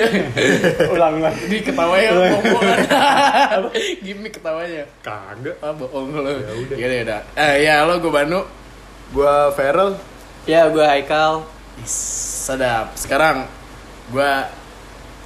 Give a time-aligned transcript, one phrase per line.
[0.94, 2.78] ulang ulang Di ketawanya bohongan.
[4.04, 4.84] Gimik ketawanya.
[5.04, 6.32] kagak Ah, bohong lu.
[6.40, 6.76] Ya udah.
[6.76, 7.20] Ya udah.
[7.36, 8.40] Eh, ya lo gue Banu.
[9.12, 10.00] Gua Feral.
[10.48, 11.46] ya gue Haikal
[11.84, 11.94] Is,
[12.48, 12.96] Sedap.
[12.98, 13.46] Sekarang
[14.10, 14.48] gua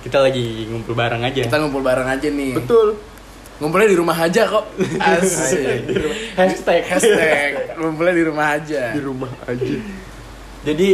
[0.05, 2.55] kita lagi ngumpul bareng aja kita ngumpul bareng aja nih.
[2.59, 2.99] Betul.
[3.57, 4.65] Ngumpulnya di rumah aja kok.
[5.01, 5.89] Asik.
[6.37, 8.83] hashtag Hashtag ngumpulnya di rumah aja.
[8.93, 9.77] Di rumah aja.
[10.67, 10.89] jadi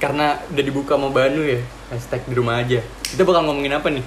[0.00, 1.60] karena udah dibuka sama Banu ya
[1.92, 4.04] hashtag di rumah aja kita bakal ngomongin apa nih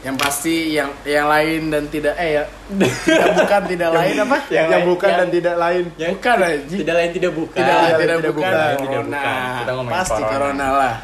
[0.00, 4.36] Yang pasti yang yang lain dan tidak eh ya tidak bukan tidak lain apa?
[4.46, 5.84] Yang, lain- bukan yang- dan tidak lain.
[5.96, 6.60] Bukan aja.
[6.76, 8.52] tidak lain tidak bukan Tidak lain Tidak tidak, tidak bukan.
[8.52, 8.68] bukan.
[8.74, 9.16] Tidak Corona.
[9.16, 9.56] bukan.
[9.56, 10.28] Kita ngomongin Pasti corona.
[10.30, 10.94] corona lah.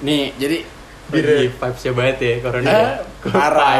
[0.00, 0.58] nih Jadi
[1.04, 2.88] Lagi vibes-nya banget ya corona eh,
[3.24, 3.74] Vibes, parah,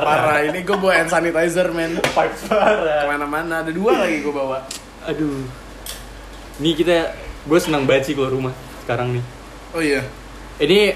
[0.00, 1.92] parah, Ini gue bawa hand sanitizer men.
[1.98, 4.62] Vibes parah Ke mana-mana ada dua lagi gue bawa.
[5.02, 5.42] aduh
[6.56, 9.24] nih kita gue senang banget sih keluar rumah sekarang nih
[9.70, 10.04] Oh iya.
[10.56, 10.92] ini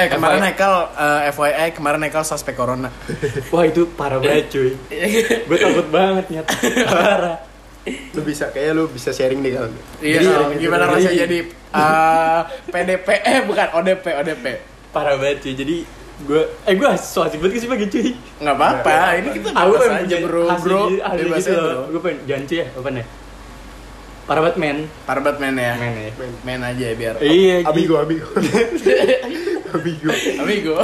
[0.00, 0.46] Eh kemarin FYI.
[0.48, 2.88] Haikal eh, FYI kemarin Haikal suspek corona.
[3.52, 4.72] wah itu parah banget cuy.
[5.48, 6.46] Gue takut banget nyet.
[6.86, 7.36] Parah.
[8.14, 9.72] Lu bisa kayak lu bisa sharing deh kalau.
[9.98, 10.42] Iya, Jadi, Sal.
[10.54, 11.38] gimana jadi- rasanya jadi
[11.72, 14.44] eh, PDP eh bukan ODP ODP.
[14.90, 15.54] parah banget cuy.
[15.54, 15.76] Jadi
[16.20, 18.12] gue eh gue so asik banget sih pagi cuy.
[18.36, 20.76] Nggak apa-apa, ini kita aku pengen aja bro, gitu, hasil
[21.16, 21.64] Bebas gitu aja, loh.
[21.64, 21.84] bro.
[21.88, 23.04] gue pengen janji ya apa nih
[24.30, 25.74] parah banget men Parbat men ya.
[25.74, 26.10] men ya
[26.46, 27.14] Men aja ya biar.
[27.18, 28.30] iya Abigo, abigo.
[29.74, 30.10] abigo.
[30.38, 30.74] Amigo.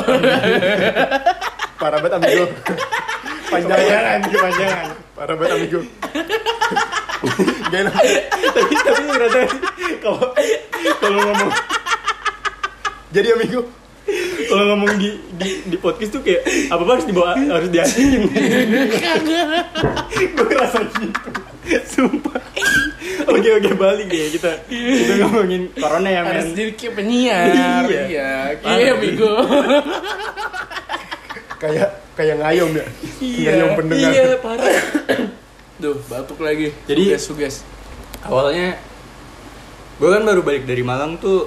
[1.78, 2.44] Parah banget abigo.
[3.54, 4.86] Panjangan, kepanjangan.
[5.14, 5.80] Parah banget amigo.
[7.70, 7.94] Gak enak.
[8.50, 9.38] tapi tapi ngerasa
[10.02, 10.18] kalau
[10.98, 11.50] kalau ngomong
[13.14, 13.62] Jadi amigo.
[14.46, 18.22] kalau ngomong di, di di podcast tuh kayak apa apa harus dibawa harus diasihin
[20.34, 21.30] gue ngerasa gitu
[21.92, 22.38] sumpah
[23.32, 27.46] oke oke balik deh kita kita ngomongin corona ya Harus men jadi kayak penyiar.
[28.06, 28.32] Iya.
[28.62, 28.90] Iya.
[28.92, 29.32] Amigo.
[31.56, 32.86] Kayak kayak ngayom ya.
[33.18, 33.50] Iya.
[33.50, 34.10] Ngayom pendengar.
[34.12, 34.76] iya parah
[35.82, 36.72] Duh, batuk lagi.
[36.84, 37.56] Jadi- suges, suges.
[38.24, 38.80] awalnya
[39.96, 41.46] gue kan baru balik dari Malang tuh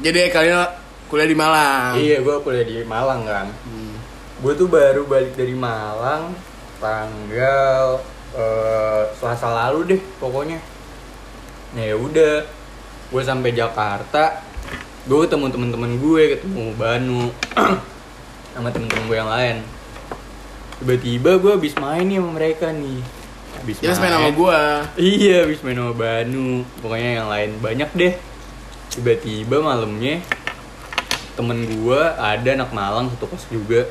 [0.00, 0.64] Jadi kalian
[1.06, 1.92] kuliah di Malang.
[1.96, 3.46] iya gue kuliah di Malang kan
[4.36, 6.32] gue tuh baru balik dari Malang
[6.78, 8.00] tanggal
[8.36, 10.58] eh, Selasa lalu deh pokoknya
[11.74, 12.46] nah ya udah
[13.10, 14.42] gue sampai Jakarta
[15.06, 17.22] gue ketemu temen-temen gue ketemu Banu
[18.54, 19.56] sama temen-temen gue yang lain
[20.82, 23.00] tiba-tiba gue habis main nih sama mereka nih
[23.60, 24.60] habis harus main sama gua.
[24.96, 26.64] Iya, habis main sama Banu.
[26.80, 28.14] Pokoknya yang lain banyak deh.
[28.90, 30.24] Tiba-tiba malamnya
[31.36, 33.84] temen gua ada anak Malang satu kos juga.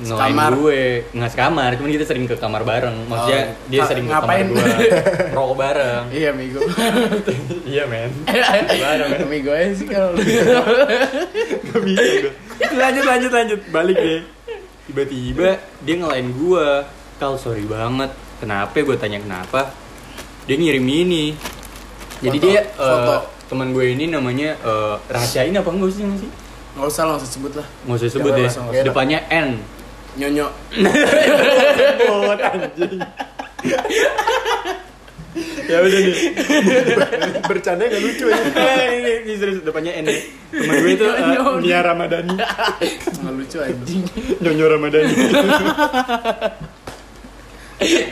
[0.00, 0.52] Ngelain Sekamar.
[0.56, 0.80] gue,
[1.12, 2.96] nggak sekamar, cuman kita sering ke kamar bareng.
[3.04, 4.46] Maksudnya Oh, dia sering ke ngapain?
[4.46, 4.76] kamar gua,
[5.36, 6.04] rokok bareng.
[6.08, 6.60] Iya, Amigo.
[7.68, 8.08] iya men,
[9.20, 10.20] Amigo aja sih kalau lu.
[11.66, 12.28] gak bisa.
[12.70, 14.20] Lanjut lanjut lanjut, balik deh.
[14.86, 15.48] Tiba-tiba
[15.80, 18.08] dia ngelain gua, kal sorry banget.
[18.40, 18.72] Kenapa?
[18.74, 19.68] Gue tanya kenapa.
[20.44, 21.36] Dia ngirim ini.
[22.20, 23.14] Jadi Foto, dia foto.
[23.14, 26.32] eh, teman gue ini namanya eh, rahasiain apa enggak sih nggak?
[26.70, 27.66] Nggak usah langsung sebut lah.
[27.84, 28.48] Nggak usah sebut ya.
[28.48, 28.84] nggak enak.
[28.88, 29.50] Depannya N.
[30.18, 30.46] Nyonyo.
[32.00, 32.98] Buat anjing.
[35.70, 36.16] ya udah nih.
[37.46, 38.38] Bercanda gak lucu ya.
[38.58, 40.06] Eh, ini, ini serius depannya N.
[40.50, 41.62] Temen gue itu eh, Nyonya.
[41.62, 42.34] Nia Ramadhani.
[42.34, 44.02] Nggak lucu anjing.
[44.42, 45.14] Nyonyo Ramadhani.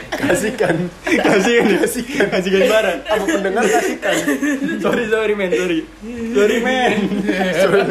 [0.09, 0.89] Kasihkan.
[1.05, 4.15] kasih kan kasih kasih kan barang Apa pendengar kasihkan.
[4.81, 5.79] sorry sorry men sorry
[6.33, 6.97] sorry men
[7.53, 7.81] Sorry.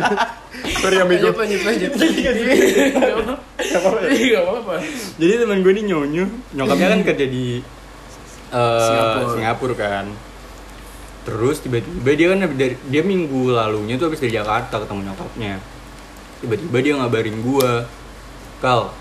[0.78, 1.28] Sorry amigo.
[1.30, 1.92] Lanjut, lanjut, lanjut.
[3.58, 3.98] Nggak apa-apa.
[4.08, 4.74] Iya, nggak apa-apa.
[5.16, 7.46] jadi teman gue ini nyonyo nyokapnya kan kerja di
[8.48, 9.28] eh, Singapura.
[9.32, 10.06] Singapura kan
[11.20, 15.60] terus tiba-tiba dia kan dari dia minggu lalunya tuh habis dari Jakarta ketemu nyokapnya
[16.40, 17.70] tiba-tiba dia ngabarin gue
[18.58, 18.94] kal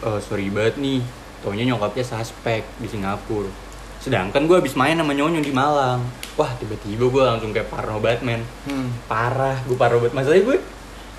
[0.00, 1.02] eh, sorry banget nih
[1.40, 3.50] taunya nyokapnya suspek di Singapura
[3.98, 6.06] sedangkan gue habis main sama nyonyo di Malang
[6.36, 8.92] wah tiba-tiba gue langsung kayak parno banget men Hmm.
[9.06, 10.58] parah gue parah banget masalahnya gue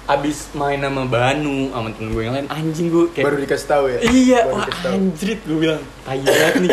[0.07, 3.85] abis main sama Banu sama temen gue yang lain anjing gue kayak Baru dikasih tahu
[3.91, 3.99] ya.
[4.07, 6.71] iya Baru wah anjrit gue bilang tai banget nih.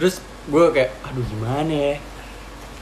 [0.00, 0.14] Terus
[0.48, 1.94] gue kayak aduh gimana ya?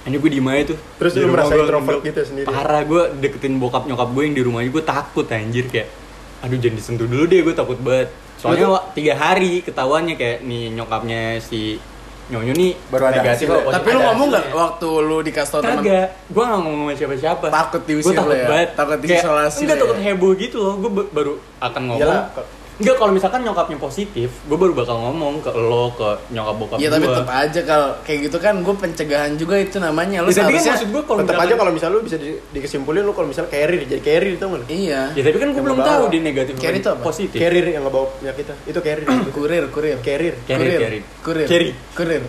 [0.03, 0.79] Ini gue di mana tuh.
[0.99, 2.47] Terus Di lu rumah merasa introvert gitu sendiri?
[2.47, 5.91] parah gue deketin bokap nyokap gue yang di rumahnya gue takut anjir kayak
[6.43, 8.09] aduh jangan disentuh dulu deh gue takut banget.
[8.39, 11.79] Soalnya tiga hari ketahuannya kayak nih nyokapnya si
[12.33, 15.85] nyonyo nih Baru ada negatif apa Tapi lu ngomong nggak waktu lu dikasih tau teman?
[15.85, 18.47] Kagak, gue gak ngomong sama siapa-siapa Takut diusir Gue takut lo ya?
[18.49, 20.05] banget Takut diisolasi Enggak, lo takut ya?
[20.09, 22.25] heboh gitu loh Gue baru akan ngomong.
[22.83, 26.91] Enggak kalau misalkan nyokapnya positif, gue baru bakal ngomong ke lo, ke nyokap bokap Iya
[26.91, 30.59] tapi tetap aja kalau kayak gitu kan gue pencegahan juga itu namanya lu Ya, tapi
[30.59, 33.29] kan maksud gue kalau Tetap aja misalkan- kalau misalnya lu bisa di, dikesimpulin lu kalau
[33.29, 34.67] misalnya carrier jadi carrier tau nggak?
[34.67, 37.01] iya Ya tapi kan gue belum tahu dia negatif Carry itu apa?
[37.01, 37.39] positif.
[37.39, 39.07] Carrier yang ngebawa penyakitnya itu carrier.
[39.37, 40.35] kurir kurir carrier.
[40.43, 40.99] Carry, kurir carry.
[41.23, 41.69] kurir Carry.
[41.95, 42.23] kurir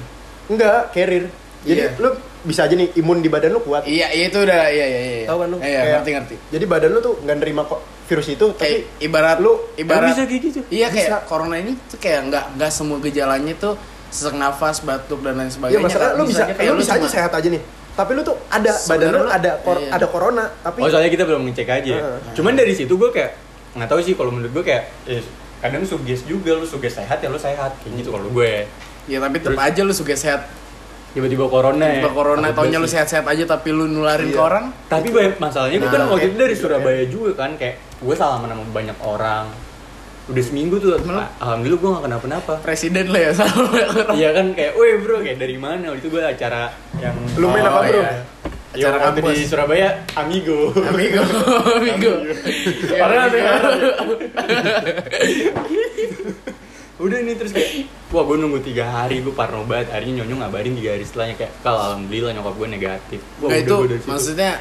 [0.46, 1.26] Enggak, carrier.
[1.64, 1.90] Jadi Iya.
[1.98, 2.10] lu
[2.44, 3.84] bisa aja nih imun di badan lu kuat.
[3.86, 5.58] iya iya itu udah iya iya iya Tahu kan lu?
[5.58, 9.00] iya Kayak- ngerti ngerti Jadi badan lu tuh nggak nerima kok virus itu, tapi kayak
[9.02, 10.60] ibarat lu ibarat bisa kayak gitu.
[10.68, 11.18] iya kayak Bisa.
[11.24, 13.74] corona ini tuh kayak nggak nggak semua gejalanya tuh
[14.10, 16.16] sesak nafas batuk dan lain Iya sebagainya masalah kan.
[16.16, 17.64] lu bisa, kayak lu bisa aja sehat aja nih.
[17.94, 19.90] Tapi lu tuh ada badan lu lu- ada kor, iya.
[19.90, 21.96] ada corona, tapi Oh soalnya kita belum ngecek aja.
[21.96, 22.18] Heeh.
[22.34, 23.32] Cuman dari situ gue kayak
[23.74, 25.24] nggak tahu sih kalau menurut gue kayak eh,
[25.58, 28.68] kadang suges juga lu suges sehat ya lu sehat kayak gitu kalau gue.
[29.04, 30.46] ya tapi tetap aja lu suka sehat
[31.14, 32.00] Tiba-tiba corona ya.
[32.00, 34.32] tiba corona takut taunya lu sehat-sehat aja tapi lu nularin Iya.
[34.32, 37.54] ke orang Tapi banyak masalahnya gue kan Nah, waktu itu dari gitu, Surabaya juga kan
[37.54, 39.46] kayak gue salaman sama banyak orang.
[40.24, 42.54] Udah seminggu tuh, Emang lu- ah, alhamdulillah gue gak kenapa-napa.
[42.60, 45.84] presiden lah ya sama orang Iya kan kayak, weh bro kayak dari mana?
[45.88, 47.94] Waktu itu gue acara yang Lu main apa, bro?
[47.94, 48.10] iya.
[48.74, 49.46] Acara waktu di.
[49.46, 50.74] Surabaya, Amigo.
[50.74, 51.22] amigo
[51.78, 52.14] amigo
[52.90, 54.18] Ya, Orang ada amigo.
[57.02, 59.90] Udah nih terus kayak, wah gue nunggu tiga hari, gue parno banget.
[59.90, 63.20] Harinya nyonyo ngabarin tiga hari setelahnya kayak, kalau alhamdulillah nyokap gue negatif.
[63.42, 64.10] Wah, Nggak, itu gua dari situ.
[64.14, 64.52] maksudnya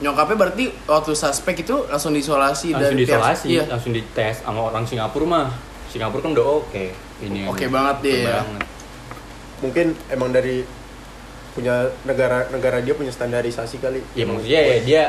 [0.00, 3.62] nyokapnya berarti waktu suspek itu langsung diisolasi langsung dari diisolasi, iya.
[3.68, 5.48] langsung dites sama orang Singapura mah.
[5.92, 6.86] Singapura kan udah oke.
[7.22, 8.24] Ini Oke banget dia ya.
[8.42, 8.62] banget.
[9.62, 10.66] mungkin emang dari
[11.54, 14.02] punya negara negara dia punya standarisasi kali.
[14.18, 15.02] Ya maksudnya ya dia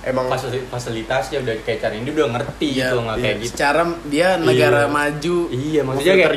[0.00, 3.22] emang fasili- fasilitasnya udah kayak cara ini udah ngerti Iya, gitu nggak iya.
[3.22, 3.50] kayak gitu.
[3.52, 4.88] Secara dia negara Iya.
[4.88, 5.36] maju.
[5.48, 6.30] Iya maksudnya kayak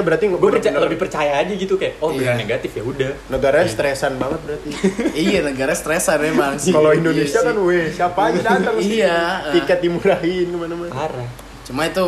[0.00, 2.32] berarti gue percaya, lebih percaya aja gitu kayak oh Iya.
[2.34, 3.10] negatif ya udah.
[3.28, 4.68] negaranya stresan banget berarti.
[5.26, 6.72] iya, negara stresan emang sih.
[6.72, 7.46] Kalau Iya Indonesia sih.
[7.46, 8.88] kan weh siapa aja datang sih.
[8.98, 9.18] Iya.
[9.52, 10.90] Tiket dimurahin ke mana-mana.
[10.90, 11.28] Parah.
[11.62, 12.06] Cuma itu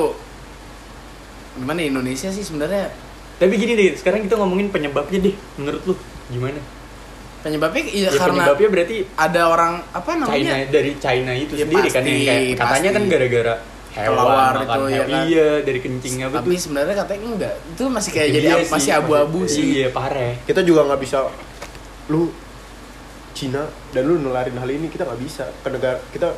[1.54, 2.88] gimana Indonesia sih sebenarnya
[3.32, 5.34] Tapi gini deh, sekarang kita ngomongin penyebabnya deh.
[5.58, 5.94] Menurut lu
[6.30, 6.62] gimana?
[7.42, 10.54] Penyebabnya iya Ya, karena penyebabnya berarti ada orang apa China namanya?
[10.66, 12.96] dari China itu Ya, sendiri kan yang pasti, kayak katanya pasti.
[12.96, 13.54] kan gara-gara
[13.92, 15.22] hewan makan itu, ya kan?
[15.22, 16.60] Iya, dari kencing apa Tapi tuh.
[16.60, 17.54] sebenarnya katanya enggak.
[17.68, 19.64] Itu masih kayak Iya jadi sih, ab- masih abu-abu masih- sih.
[19.76, 20.32] Iya, parah.
[20.42, 21.18] Kita juga nggak bisa
[22.08, 22.22] lu
[23.32, 26.28] Cina dan lu nularin hal ini kita nggak bisa ke negara kita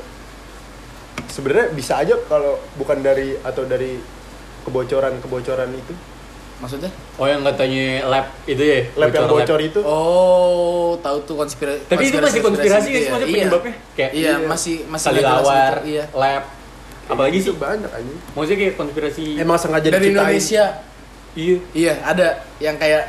[1.26, 3.98] sebenarnya bisa aja kalau bukan dari atau dari
[4.62, 5.92] kebocoran kebocoran itu
[6.54, 6.90] Maksudnya?
[7.14, 8.80] Oh yang katanya lab itu ya?
[8.94, 9.34] lab yang lab.
[9.36, 11.80] bocor itu Oh, tahu tuh konspirasi.
[11.84, 15.72] Tapi itu masih konspirasi gitu guys, maksudnya penyebabnya kayak Iya, iya, masih masih kali lawar,
[15.76, 15.90] gitu.
[15.90, 16.04] Iya.
[16.14, 16.42] lab,
[17.04, 17.54] apalagi itu sih?
[17.54, 19.24] banyak aja Maksudnya kayak konspirasi.
[19.36, 20.14] emang sengaja Dari diciptain.
[20.14, 20.64] Indonesia.
[21.34, 21.56] Iya.
[21.74, 22.26] Iya, ada
[22.58, 23.02] yang kayak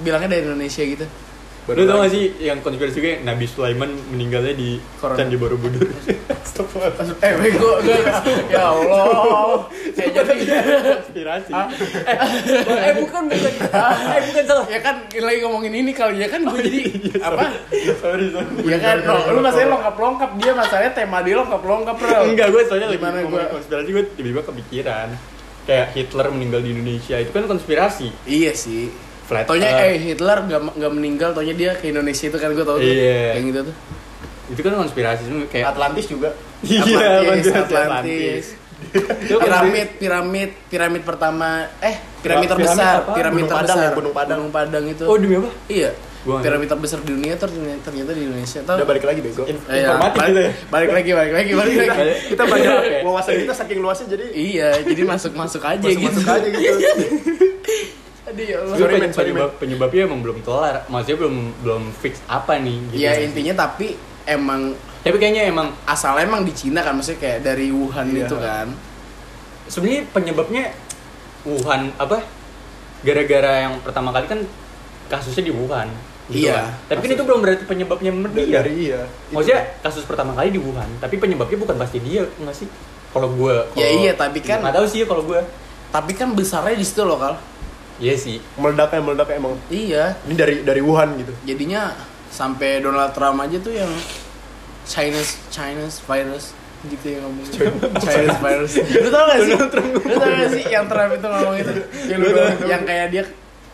[0.00, 1.06] bilangnya dari Indonesia gitu.
[1.64, 5.16] Baru Lu tau gak sih yang konspirasi kayak Nabi Sulaiman meninggalnya di Corona.
[5.16, 5.80] Candi Borobudur?
[6.54, 7.98] Eh, bego, gue
[8.46, 9.66] ya Allah.
[9.90, 10.34] Kayak jadi
[11.02, 11.50] konspirasi.
[11.50, 12.16] eh,
[12.62, 13.52] eh bukan bukan.
[14.14, 14.66] eh bukan salah.
[14.70, 16.80] ya kan lagi ngomongin ini kali ya kan gue jadi
[17.18, 17.58] apa?
[17.98, 18.70] sorry sorry.
[18.70, 22.18] Ya kan, no, lu masalahnya lengkap-lengkap dia masalahnya tema dia lengkap-lengkap, Bro.
[22.22, 23.54] Enggak, gue soalnya lagi Gimana ngomongin gua?
[23.58, 25.08] konspirasi gue tiba-tiba kepikiran.
[25.64, 28.08] Kayak Hitler meninggal di Indonesia itu kan konspirasi.
[28.30, 28.94] Iya sih.
[29.24, 29.84] Flat Taunya Earth.
[29.86, 32.84] eh Hitler gak, gak meninggal, taunya dia ke Indonesia itu kan gue tau tuh.
[32.84, 33.34] Iya.
[33.34, 33.76] Yang gitu tuh.
[34.44, 36.28] Itu kan konspirasi semua kayak Atlantis juga
[36.60, 38.44] Iya, Atlantis, konspirasi Atlantis.
[39.22, 41.48] Itu kan piramid, piramid, piramid pertama,
[41.78, 43.12] eh piramid Piramid terbesar, apa?
[43.12, 44.36] piramid Gunung Padang terbesar, ya, Gunung Padang.
[44.38, 45.04] Gunung Padang itu.
[45.04, 45.50] Oh, demi apa?
[45.66, 45.90] Iya.
[46.20, 48.60] Gua piramid terbesar di dunia ternyata, ternyata di Indonesia.
[48.60, 48.76] Tahu?
[48.76, 50.52] udah balik lagi bego In- Eh, ya, informatif balik, gitu ya.
[50.66, 52.08] balik lagi, balik lagi, balik lagi.
[52.28, 56.16] kita banyak wawasan kita saking luasnya jadi iya, jadi masuk masuk aja masuk gitu.
[56.16, 56.74] masuk aja gitu
[58.34, 58.76] Aduh ya Allah.
[58.76, 59.58] Sorry, Sorry, penyebab, men.
[59.58, 60.74] penyebabnya emang belum kelar.
[60.84, 63.00] Maksudnya belum belum fix apa nih gitu.
[63.00, 67.68] Ya intinya tapi emang Tapi kayaknya emang asalnya emang di Cina kan maksudnya kayak dari
[67.68, 68.24] Wuhan Iya.
[68.24, 68.68] itu kan.
[69.64, 70.64] sebenarnya penyebabnya
[71.42, 72.20] Wuhan apa?
[73.00, 74.40] Gara-gara yang pertama kali kan
[75.06, 75.88] kasusnya di Wuhan.
[76.26, 76.56] gitu Iya.
[76.56, 76.68] kan.
[76.88, 78.54] Tapi kan itu belum berarti penyebabnya dari, dia.
[78.56, 82.68] dari iya Maksudnya kasus pertama kali di Wuhan, tapi penyebabnya bukan pasti dia, enggak sih?
[83.10, 85.44] Kalau gua Ya iya, tapi kan- nggak tahu sih kalau gua.
[85.90, 87.36] Tapi kan besarnya di situ loh kal.
[87.96, 88.42] Iya sih.
[88.56, 90.04] meledaknya meledaknya emang Iya.
[90.24, 91.94] ini dari dari Wuhan gitu Jadinya
[92.28, 93.90] sampai Donald Trump aja tuh yang
[94.84, 96.50] Chinese Chinese virus
[96.84, 97.46] gitu yang ngomong
[97.96, 98.72] Chinese virus.
[98.76, 99.54] Lu tau gak sih?
[99.56, 99.68] Lu
[100.14, 101.72] tau gak sih yang Trump itu ngomong itu?
[102.04, 102.28] Yang, lu
[102.66, 103.24] yang kayak dia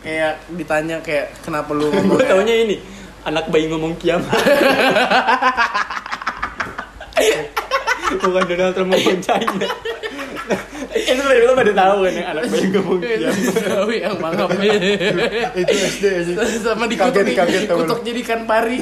[0.01, 2.77] kayak ditanya kayak kenapa lu ngomong kayak- taunya ini
[3.21, 4.31] anak bayi ngomong kiamat.
[8.11, 9.67] Bukan Donald Trump ngomong China.
[10.91, 14.49] Itu tadi lo pada tahu kan yang anak bayi ngomong Itu tahu yang mangap.
[15.53, 16.33] itu SD aja.
[16.59, 18.05] Sama dikutuk Kaget, kaget, kutuk lu.
[18.05, 18.79] jadikan pari.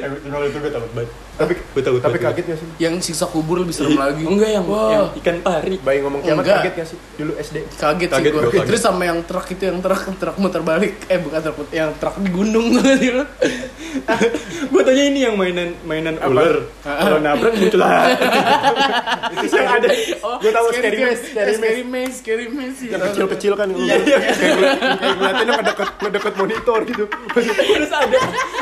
[0.00, 1.10] Kalau itu gue takut banget.
[1.34, 2.68] Tapi Gue takut tapi kaget gak sih?
[2.78, 4.22] Yang siksa kubur lebih serem lagi.
[4.22, 5.74] Enggak yang, yang ikan pari.
[5.80, 6.98] Bayi ngomong kiamat kaget gak sih?
[7.16, 7.56] Dulu SD.
[7.74, 11.40] Kaget, sih gue terus sama yang truk itu yang truk truk muter balik eh bukan
[11.40, 12.70] truk yang truk di gunung
[14.72, 16.62] Gue tanya ini yang mainan mainan ular.
[16.82, 17.02] Ah.
[17.02, 18.06] Kalau nabrak muncul lah.
[19.34, 19.88] Itu yang ada.
[20.20, 22.14] Oh Gua tahu scary maze scary maze scary maze.
[22.16, 23.68] scary maze yang kecil-kecil kan.
[23.70, 24.18] Iya, iya.
[24.20, 27.04] kayak ngeliat- kayak ngeliatinnya ngedeket ngedeket monitor gitu.
[27.34, 28.18] Terus ada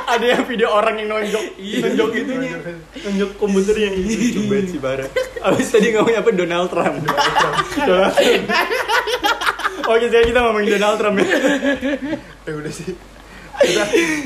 [0.09, 1.45] ada yang video orang yang nonjok.
[1.57, 2.57] Nonjok itunya.
[2.99, 5.09] Nonjok komputernya Lucu banget sih parah
[5.43, 6.31] Abis tadi ngomongin apa?
[6.33, 6.97] Donald Trump.
[7.79, 8.45] Donald Trump.
[9.89, 11.27] Oke sekarang kita ngomongin Donald Trump ya.
[12.45, 12.93] Eh udah sih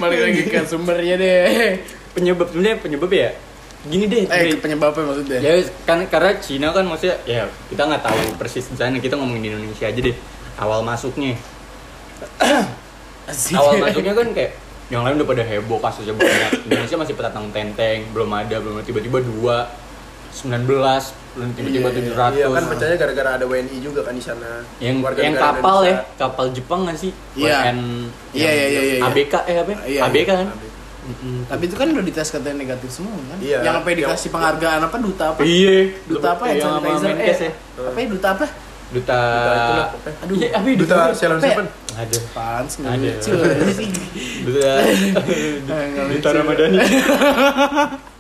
[0.01, 1.81] balik lagi ke sumbernya deh.
[2.12, 3.33] Penyebab sebenarnya penyebab ya
[3.83, 5.39] Gini deh eh penyebabnya maksudnya?
[5.43, 9.43] Ya kan karena Cina kan maksudnya ya kita nggak tahu persis di sana kita ngomongin
[9.43, 10.15] di Indonesia aja deh
[10.55, 11.35] awal masuknya.
[13.59, 14.55] Awal masuknya kan kayak
[14.87, 16.62] yang lain udah pada heboh kasusnya banyak.
[16.71, 19.67] Indonesia masih petatang tenteng belum ada belum tiba-tiba dua
[20.31, 20.85] 19 belum
[21.33, 22.12] tiba-tiba Iya, iya.
[22.12, 25.77] 700 iya kan percaya gara-gara ada WNI juga kan di sana yang Warga yang kapal
[25.83, 27.57] ya kapal Jepang nggak sih Iya.
[27.67, 27.79] WN
[28.33, 28.97] Iya, iya, iya, iya.
[29.03, 29.79] ABK eh apa ya?
[29.83, 30.37] Iya, ABK iya.
[30.37, 30.49] kan
[31.03, 31.51] Mm-mm.
[31.51, 33.59] tapi itu kan udah dites katanya negatif semua kan Iya.
[33.61, 37.09] yang sampai dikasih Yang- penghargaan apa duta apa iya duta apa ya yang sama sanitizer
[37.11, 38.47] Menkes eh, ya apa ya duta apa
[38.93, 39.19] duta Duta
[39.57, 40.11] itu lah, apa?
[40.21, 41.11] aduh Iya, apa ya, duta apa ya?
[41.11, 41.41] Apa ya?
[41.43, 43.12] Seven ada apaan sih nggak Ada.
[44.45, 44.71] duta
[46.12, 46.29] duta.
[46.31, 46.79] Ramadhani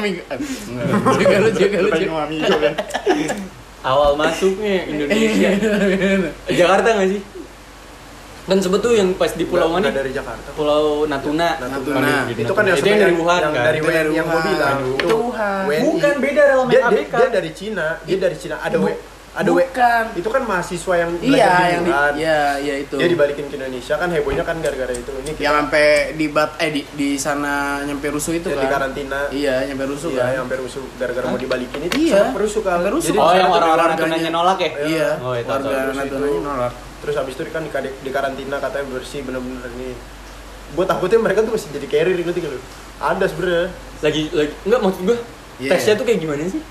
[0.00, 2.04] minggu eh, nggak lucu nggak lucu.
[2.08, 2.74] nggak lucu kan?
[3.82, 5.50] awal masuknya Indonesia.
[6.58, 7.22] Jakarta nggak sih?
[8.42, 9.86] Dan sebetulnya yang pas di pulau mana?
[9.94, 10.50] dari Jakarta.
[10.58, 11.62] Pulau Natuna.
[11.62, 12.26] Natuna.
[12.26, 13.64] Di itu kan yang itu yang dari Wuhan yang kan.
[13.70, 14.50] dari dari yang gue Wuhan.
[14.50, 15.62] bilang Itu Wuhan.
[15.86, 17.14] Bukan beda dalam ABK.
[17.14, 17.86] dia dari Cina.
[18.02, 18.54] Dia dari Cina.
[18.58, 18.76] Ada
[19.32, 20.04] ada Bukan.
[20.12, 22.94] itu kan mahasiswa yang Iya, belajar di yang di iya, iya itu.
[22.94, 26.50] dia dibalikin ke Indonesia kan hebohnya kan gara-gara itu ini kita yang sampai di bat
[26.58, 28.62] eh di, di sana nyampe rusuh itu yang kan.
[28.62, 30.44] di karantina Iya, nyampe rusuh iya, kan.
[30.44, 32.28] sampai rusuh gara-gara mau dibalikin itu Iya.
[32.28, 33.08] sampai rusuh kan Sampai rusuh.
[33.08, 33.88] Jadi Oh, yang orang-orang.
[33.90, 34.70] Natunanya nolak ya?
[34.84, 36.72] Iya, Oh, iya, tahu, warga nolak.
[37.00, 39.96] terus habis itu kan di, di karantina katanya bersih bener-bener ini
[40.70, 42.58] gue takutnya mereka tuh masih jadi carrier gitu gitu
[42.96, 45.16] ada sebenarnya Lagi lagi enggak maksud gua
[45.56, 45.70] Iya.
[45.70, 46.62] tesnya tuh kayak gimana sih?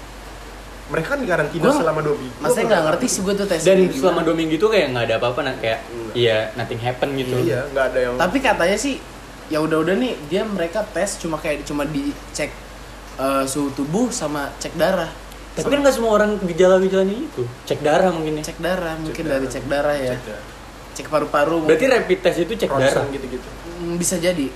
[0.91, 3.61] Mereka kan karantina Gua- selama dua minggu Masanya nggak ngerti sih gue tuh tes.
[3.61, 5.79] Dan selama dua minggu itu kayak nggak ada apa-apa nah kayak
[6.11, 7.35] iya nothing happen gitu.
[7.39, 8.99] iya nggak ada yang Tapi katanya sih
[9.47, 12.51] ya udah-udah nih dia mereka tes cuma kayak cuma dicek
[13.17, 15.07] eh, suhu tubuh sama cek darah.
[15.51, 17.43] Tapi kan nggak semua orang gejala-gejalanya itu.
[17.65, 18.43] Cek darah mungkin ya.
[18.45, 19.35] Cek darah mungkin darah.
[19.37, 20.13] dari cek darah ya.
[20.13, 20.45] Cek darah.
[20.91, 21.55] Cek paru-paru.
[21.61, 21.97] Berarti mungkin.
[21.97, 22.87] rapid test itu cek darah.
[22.97, 24.47] ronsen gitu-gitu Hmm, bisa jadi.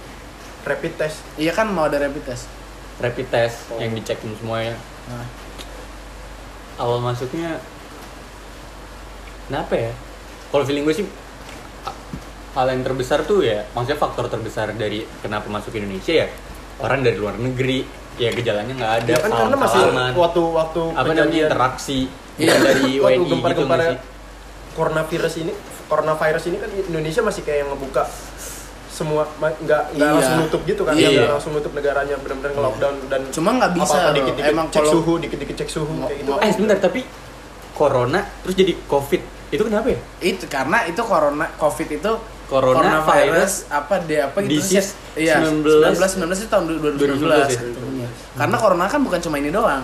[0.64, 2.48] rapid test Iya kan mau ada rapid test.
[2.98, 3.78] Rapid test Oh.
[3.78, 4.80] yang dicekin semuanya.
[5.06, 5.28] Nah,
[6.76, 7.60] Awal masuknya
[9.48, 9.92] kenapa ya?
[10.50, 11.08] Kalau feeling gue sih
[12.56, 16.28] hal yang terbesar tuh ya, maksudnya faktor terbesar dari kenapa masuk Indonesia ya
[16.80, 17.84] orang dari luar negeri
[18.16, 20.12] ya gejalanya nggak ada ya kan karena masih salam-salaman.
[20.16, 22.00] waktu waktu apa namanya interaksi
[22.36, 24.00] Iya, dari WNI gitu gempar-gempar nggak sih?
[24.76, 25.54] coronavirus ini
[25.88, 28.04] coronavirus ini kan Indonesia masih kayak yang ngebuka
[28.96, 30.08] semua nggak nggak Iya.
[30.10, 31.08] langsung nutup gitu kan Iya.
[31.12, 34.16] nggak langsung nutup negaranya benar-benar nge-lockdown dan Cuma nggak bisa apa-apa loh.
[34.16, 37.02] dikit-dikit Emang cek kalau- suhu dikit-dikit cek suhu kayak gitu Eh sebentar tapi
[37.72, 40.00] corona terus jadi covid itu kenapa ya?
[40.22, 42.14] itu karena itu corona covid itu
[42.46, 45.26] Corona virus apa deh apa gitu disease sih?
[45.26, 45.98] iya 19 19
[46.30, 47.62] 19 itu tahun 2019 2019 ya?
[47.98, 48.08] Iya.
[48.36, 49.82] karena corona kan bukan cuma ini doang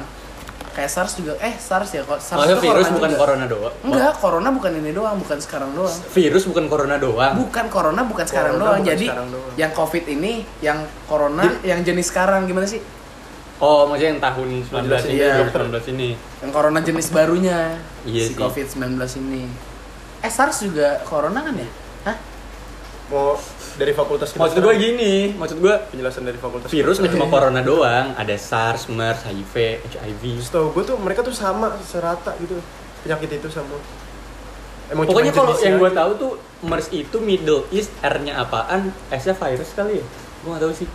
[0.72, 3.20] kayak SARS juga eh SARS ya kok SARS Maksudnya itu virus corona bukan juga.
[3.20, 3.74] corona doang.
[3.84, 7.34] enggak corona bukan ini doang bukan sekarang doang Virus bukan corona doang.
[7.38, 9.54] bukan corona bukan sekarang Corona doang bukan jadi sekarang doang.
[9.56, 12.82] yang covid ini yang corona yang jenis sekarang gimana sih
[13.60, 15.34] Oh, maksudnya yang tahun 19 ini, Iya.
[15.46, 16.10] 2019 ini.
[16.42, 18.36] yang corona jenis barunya Iya si sih.
[18.36, 19.46] covid 19 ini
[20.18, 21.70] eh SARS juga corona kan ya
[22.04, 22.18] Hah?
[23.08, 23.38] mau
[23.76, 27.62] dari fakultas kita Maksud gue gini, maksud gue penjelasan dari fakultas virus nggak cuma corona
[27.62, 29.56] doang, ada SARS, MERS, HIV,
[29.88, 30.24] HIV.
[30.42, 32.60] setahu gue tuh mereka tuh sama serata gitu
[33.02, 33.76] penyakit itu sama
[34.92, 38.92] emang Pokoknya kalau yang gue tahu tuh MERS itu Middle East, R-nya apaan?
[39.10, 40.06] S-nya virus kali ya?
[40.42, 40.90] Gue nggak tahu sih.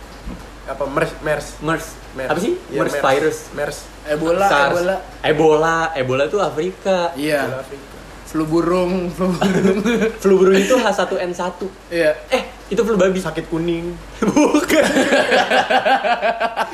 [0.67, 1.85] apa mers mers MERS.
[2.11, 2.29] MERS.
[2.29, 2.53] Apa sih?
[2.67, 3.37] Iya, MERS virus.
[3.55, 4.71] mers Ebola SARS.
[4.75, 7.15] Ebola Ebola, Ebola tuh Afrika.
[7.15, 7.95] iya Afrika.
[8.27, 9.79] flu burung flu burung
[10.19, 11.39] Flu burung itu H1N1.
[11.89, 13.17] iya Eh, itu flu babi.
[13.17, 14.85] sakit kuning Bukan.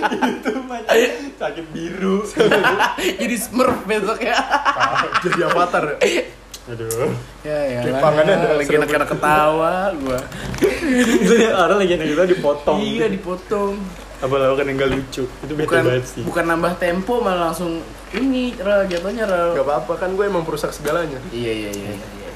[0.09, 0.79] itu mah
[1.35, 2.25] sakit biru.
[3.21, 4.37] jadi smurf besok ya
[5.21, 5.97] jadi avatar
[6.63, 7.11] Aduh.
[7.43, 10.19] ya ya Kelipangannya ada lagi anak-anak ketawa gua
[10.95, 12.77] Itu ya, orang lagi anak kita dipotong.
[12.79, 13.75] iya dipotong
[14.17, 15.23] Apa lakukan yang gak lucu.
[15.27, 16.23] Itu bete bukan banget sih.
[16.23, 19.51] bukan nambah tempo malah langsung ini Rel, jatuhnya Rel.
[19.53, 21.19] Gak apa-apa kan gue emang perusak segalanya.
[21.29, 21.91] Iya iya iya.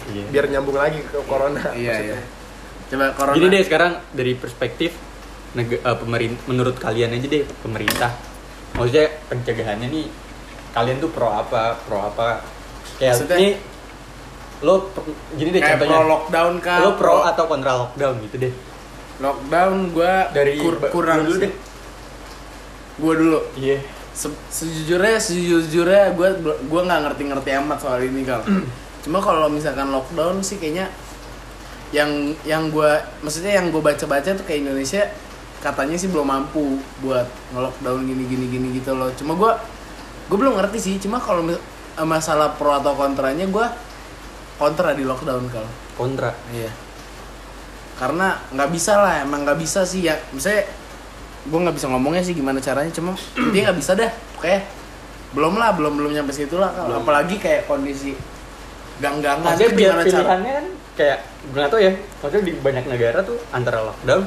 [0.09, 0.23] Iya.
[0.27, 1.71] Biar nyambung lagi ke corona.
[1.71, 2.17] Iya iya.
[2.87, 3.35] Coba corona.
[3.35, 4.95] Gini deh sekarang dari perspektif
[5.53, 8.11] neg- eh, pemerintah menurut kalian aja deh pemerintah.
[8.73, 10.05] Maksudnya pencegahannya nih
[10.71, 11.75] kalian tuh pro apa?
[11.81, 12.43] Pro apa?
[12.95, 13.37] Kayak Maksudnya?
[13.37, 13.53] nih
[14.59, 14.89] lo
[15.33, 15.91] gini deh Kayak contohnya.
[15.93, 16.77] pro lockdown kah?
[16.79, 18.53] lo pro atau kontra lockdown gitu deh.
[19.17, 21.53] lockdown gua Dari kur- kurang lu dulu deh.
[22.97, 23.39] Gua dulu.
[23.55, 23.77] Iya.
[24.11, 26.29] Se- sejujurnya sejujurnya gue
[26.65, 28.41] gua nggak ngerti-ngerti amat soal ini kal
[29.05, 30.89] cuma kalau misalkan lockdown sih kayaknya
[31.89, 32.09] yang
[32.43, 32.91] yang gue
[33.23, 35.07] maksudnya yang gue baca-baca tuh kayak Indonesia
[35.57, 37.25] katanya sih belum mampu buat
[37.55, 39.51] nge-lockdown gini gini gini gitu loh cuma gue
[40.27, 41.63] gue belum ngerti sih cuma kalau mis-
[41.97, 43.65] masalah pro atau kontranya gue
[44.57, 45.65] kontra di lockdown kal
[45.97, 46.29] Kontra.
[46.53, 46.69] Iya.
[47.97, 50.13] Karena nggak bisa lah, emang nggak bisa sih ya.
[50.29, 50.69] Misalnya
[51.49, 53.17] gue nggak bisa ngomongnya sih gimana caranya, cuma
[53.53, 54.13] dia nggak bisa dah.
[54.37, 54.69] Kayak
[55.33, 56.69] belum lah, belum belum nyampe situ lah.
[56.69, 58.13] Kalau apalagi kayak kondisi
[58.97, 60.05] gang-gangan Maksudnya gimana cara?
[60.05, 61.91] pilihannya kan kayak gue nggak tahu ya.
[62.17, 64.21] Maksudnya di banyak negara tuh antara lockdown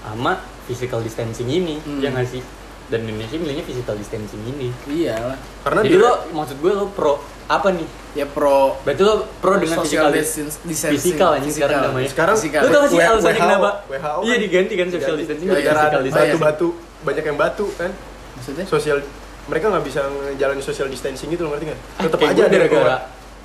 [0.00, 0.32] sama
[0.64, 1.98] physical distancing ini, Hmm.
[1.98, 2.42] ya nggak sih?
[2.86, 4.68] Dan Indonesia milihnya physical distancing ini.
[4.84, 5.38] Iya lah.
[5.62, 7.14] Karena Jadi dia- lo maksud gue lo pro
[7.46, 7.86] apa nih?
[8.12, 10.90] Ya pro Berarti lo pro dengan social physical distancing.
[10.90, 12.08] Physical anjing sekarang namanya.
[12.08, 12.60] Sekarang Physical.
[12.60, 13.70] Lo tau gak sih alasannya kenapa?
[13.86, 16.30] WHO Iya kan diganti kan social distancing jadi gara-gara physical ada distancing.
[16.34, 16.68] batu-batu
[17.00, 17.90] banyak yang batu kan
[18.34, 18.64] Maksudnya?
[18.66, 18.98] sosial
[19.46, 22.68] mereka nggak bisa ngejalanin social distancing gitu loh ngerti kan tetap aja ada yang gara-gara
[22.68, 23.00] keluar.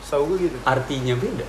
[0.05, 1.45] Setahu gue gitu artinya beda.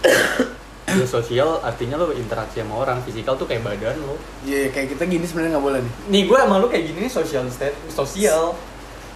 [0.90, 4.16] lo sosial artinya lo interaksi sama orang, fisikal tuh kayak badan lo.
[4.42, 5.92] Iya kayak kita gini sebenarnya nggak boleh nih.
[6.08, 8.56] Nih gue sama lo kayak gini nih social stand, sosial.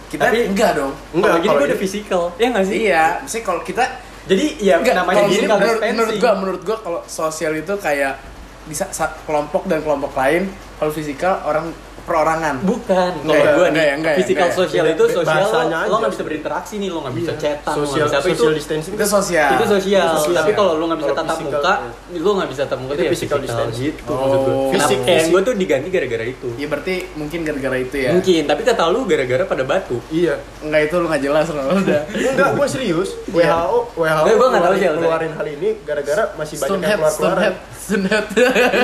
[0.05, 0.93] Kita Tapi- enggak dong.
[1.11, 2.23] Enggak, gini kalau gue udah fisikal.
[2.37, 2.77] Ya nggak sih?
[2.85, 3.85] Iya, misalnya kalau kita
[4.25, 8.17] Jadi ya Enggak, namanya gini menurut, menurut gua menurut gua kalau sosial itu kayak
[8.65, 11.69] bisa sa- kelompok dan kelompok lain kalau fisikal orang
[12.05, 15.25] perorangan Bukan, Enggak kalau gue enggak nih, enggak ya, physical enggak social itu sosial lo,
[15.27, 17.41] bahasanya lo nggak bisa berinteraksi nih, lo nggak bisa Iya.
[17.41, 20.05] chatan, lo nggak social bisa apa itu social distancing itu sosial itu sosial.
[20.15, 21.73] Itu Tapi kalau lo nggak bisa tatap physical, muka,
[22.07, 22.19] iya.
[22.19, 23.85] lo nggak bisa tatap muka Itu itu ya physical physical distancing.
[23.87, 24.17] gitu Oh.
[24.17, 24.55] maksud gue.
[24.71, 26.47] Fisik, kayak gue tuh diganti gara-gara itu.
[26.55, 29.97] ya berarti mungkin gara-gara itu ya Mungkin, tapi kata lu gara-gara pada batu.
[30.09, 33.51] iya enggak itu lu nggak jelas lo udah enggak gue serius Iya.
[33.57, 36.97] WHO WHO Nggak, gua nggak tahu sih keluarin hal ini gara-gara masih banyak yang Stonehead
[36.97, 38.25] keluar keluaran Stonehead Stonehead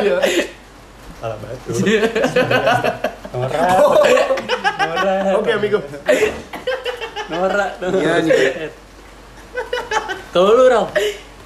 [0.01, 0.17] iya
[1.21, 1.71] Salah batu.
[1.85, 2.03] Iya.
[3.31, 3.63] Norak.
[4.75, 5.39] Norak.
[5.39, 5.79] oke amigo
[7.31, 7.71] Norak.
[7.79, 8.67] Iya, nih.
[10.35, 10.91] Kalau lu Ral?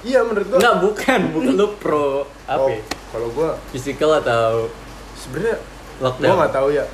[0.06, 1.20] iya menurut gue Enggak, bukan.
[1.34, 2.82] Bukan lu pro apa oh, ya?
[3.10, 4.70] kalau gue Physical atau
[5.18, 5.58] sebenarnya
[5.98, 6.30] lockdown?
[6.30, 6.84] gue nggak tahu ya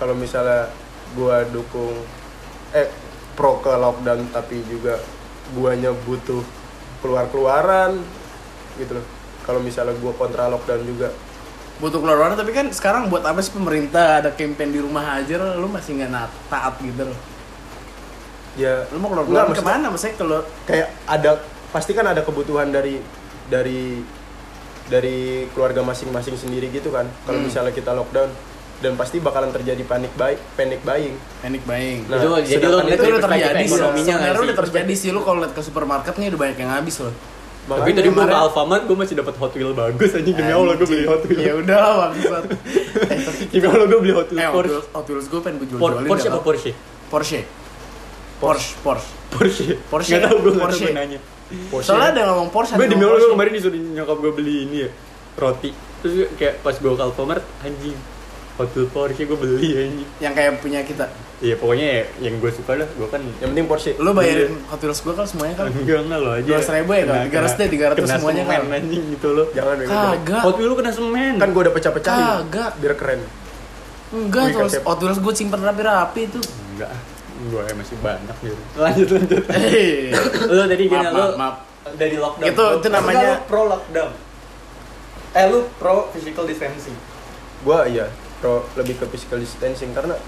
[0.00, 0.72] kalau misalnya
[1.12, 1.94] gue dukung
[2.72, 2.88] eh
[3.36, 4.96] pro ke lockdown tapi juga
[5.52, 6.40] guanya butuh
[7.04, 8.00] keluar keluaran
[8.80, 9.06] gitu loh
[9.44, 11.12] kalau misalnya gue kontra lockdown juga
[11.80, 14.20] butuh keluar orang tapi kan sekarang buat apa sih pemerintah?
[14.20, 17.18] Ada campaign di rumah aja lu masih nggak taat gitu loh.
[18.58, 21.30] Ya lu mau keluar keluar maksudnya ke mana maksudnya kalau kayak ada
[21.72, 23.00] pasti kan ada kebutuhan dari
[23.48, 24.04] dari
[24.90, 27.08] dari keluarga masing-masing sendiri gitu kan.
[27.24, 27.48] Kalau Hmm.
[27.48, 28.28] misalnya kita lockdown
[28.82, 31.14] dan pasti bakalan terjadi panik buy panic buying.
[31.40, 32.04] Panic buying.
[32.10, 35.38] Nah, Itu jadi ngeliat itu dari udah terjadi ekonominya sebenarnya udah terjadi sih lu kalau
[35.40, 37.14] lihat ke supermarket nih udah banyak yang habis loh
[37.62, 40.74] Tapi Makanya tadi gua ke Alfamart gua masih dapat Hot Wheel bagus anjing demi Allah
[40.74, 41.56] gua beli Hot ya Wheel.
[41.62, 44.72] udah lah bangsat eh tapi Demi Allah gua beli Hot eh Wheel Hot Porsche.
[44.72, 46.70] Wheels, Hot Wheels gue pengen gue jual Por- jualin Porsche apa Porsche?
[47.08, 47.40] Porsche
[48.36, 49.64] Porsche Porsche Porsche.
[49.86, 50.10] Porsche.
[50.10, 50.86] Gua nggak tahu Porsche.
[50.90, 51.18] nanya.
[51.68, 51.86] Porsche.
[51.86, 54.88] soalnya ada ngomong Porsche Gue demi Allah gue kemarin disuruh nyokap gue beli ini ya
[55.34, 55.70] roti
[56.00, 57.94] terus kayak pas gue ke Alfamart anjing
[58.52, 60.08] Hot Wheel Porsche gue beli anjing.
[60.20, 61.06] Yang kayak punya kita?
[61.42, 63.92] Iya pokoknya ya, yang gue suka lah gue kan yang penting Porsche.
[63.96, 65.66] Lu bayarin Hot Wheels gue kan semuanya kan?
[65.68, 66.52] Enggak enggak lo aja.
[66.60, 67.16] 200 ribu ya, Kak?
[67.26, 68.76] 300 deh, 300 kena semuanya, semen, Kak.
[68.78, 69.46] anjing gitu loh.
[69.50, 70.42] Jangan kagak.
[70.44, 71.34] Hot Wheel lu kena semen.
[71.40, 72.24] Kan gue udah pecah-pecahin.
[72.46, 72.70] Kagak.
[72.78, 73.20] biar keren.
[74.12, 74.72] Enggak Wih, terus.
[74.84, 76.40] Hot Wheels gue simpen rapi-rapi itu.
[76.76, 76.92] Enggak
[77.42, 78.62] gue masih banyak gitu.
[78.78, 79.42] Lanjut lanjut.
[79.50, 80.14] Hei.
[80.46, 81.18] lu tadi gini maaf, lu?
[81.18, 81.56] maaf, maaf.
[81.98, 82.46] dari lockdown.
[82.46, 84.10] Itu- itu namanya- pro lockdown.
[85.32, 86.94] Eh lu pro physical distancing.
[87.62, 88.06] Gue iya
[88.42, 90.18] pro lebih ke physical distancing karena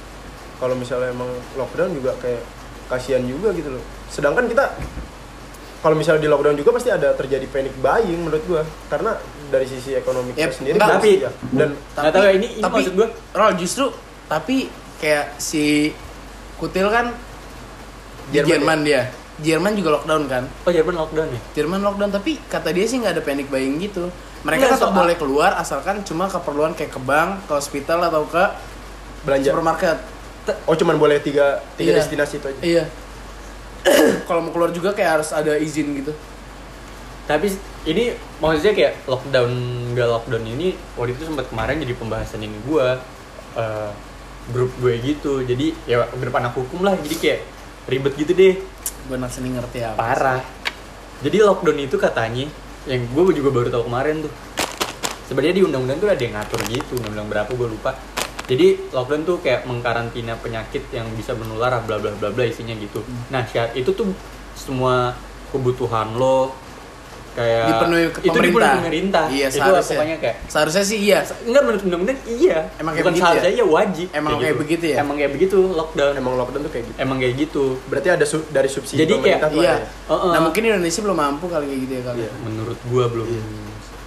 [0.57, 2.41] kalau misalnya emang lockdown juga kayak
[2.87, 4.71] kasihan juga gitu loh sedangkan kita
[5.81, 9.93] kalau misalnya di lockdown juga pasti ada terjadi panic buying menurut gue karena dari sisi
[9.93, 10.97] ekonomi Yep, sendiri enggak.
[10.97, 11.31] Tapi- ya.
[11.53, 13.09] dan Nggak tahu ya, ini- ini tapi, maksud gua.
[13.35, 13.87] Rol justru
[14.25, 14.57] tapi
[14.97, 15.93] kayak si
[16.57, 17.13] Kutil kan
[18.25, 19.03] di Jerman Jerman dia
[19.37, 20.45] Jerman juga lockdown kan?
[20.63, 21.41] Oh Jerman lockdown ya?
[21.55, 24.07] Jerman lockdown tapi kata dia sih nggak ada panic buying gitu.
[24.43, 28.23] Mereka Nggak, tetap soal- boleh keluar asalkan cuma keperluan kayak ke bank ke hospital atau
[28.25, 28.45] ke
[29.23, 29.51] belanja.
[29.51, 29.99] supermarket.
[30.65, 31.99] Oh cuman boleh tiga tiga Iya.
[31.99, 32.61] destinasi itu aja?
[32.63, 32.85] Iya.
[34.29, 36.13] Kalau mau keluar juga kayak harus ada izin gitu.
[37.25, 37.49] Tapi
[37.85, 39.51] ini maksudnya kayak lockdown
[39.93, 42.87] gak lockdown ini waktu itu sempat kemarin jadi pembahasan ini gue
[44.47, 45.41] grup gue gitu.
[45.43, 47.41] Jadi ya grup anak hukum lah jadi kayak
[47.85, 48.55] ribet gitu deh
[49.05, 50.41] gue seni ngerti apa parah.
[51.21, 52.49] jadi lockdown itu katanya
[52.89, 54.33] yang gue juga baru tahu kemarin tuh.
[55.25, 57.97] Sebenarnya di undang-undang tuh ada yang ngatur gitu undang-undang berapa gue lupa.
[58.45, 63.01] Jadi lockdown tuh kayak mengkarantina penyakit yang bisa menular bla bla bla bla isinya gitu.
[63.33, 64.13] Nah syarat itu tuh
[64.53, 65.17] semua
[65.49, 66.53] kebutuhan lo
[67.35, 68.75] kayak Dipenuhi ke itu dipenuhi pemerintah.
[68.79, 69.97] pemerintah Iya, itu seharusnya.
[69.97, 73.55] pokoknya kayak seharusnya sih iya enggak menurut undang-undang iya Emang kayak bukan begitu seharusnya ya?
[73.55, 74.97] iya wajib Emang kayak begitu ya?
[74.97, 76.97] emang kayak begitu lockdown emang, Emang lockdown tuh kayak gitu.
[76.97, 79.89] kayak gitu Berarti ada su- dari subsidi Jadi kayak- pemerintah tuh iya ada ya?
[80.09, 80.31] Heeh.
[80.31, 82.31] nah mungkin Indonesia belum mampu kali kayak gitu ya kali Iya.
[82.41, 83.43] menurut gua belum Iya.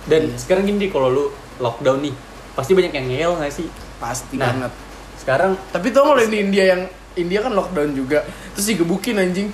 [0.08, 0.38] dan Iya.
[0.38, 1.24] sekarang gini deh, kalau lu
[1.58, 2.14] lockdown nih
[2.54, 4.48] pasti banyak yang ngeyel nggak sih pasti Nah.
[4.48, 4.72] banget
[5.18, 6.82] sekarang tapi tau nggak lo di India yang
[7.14, 9.50] India kan lockdown juga terus digebukin anjing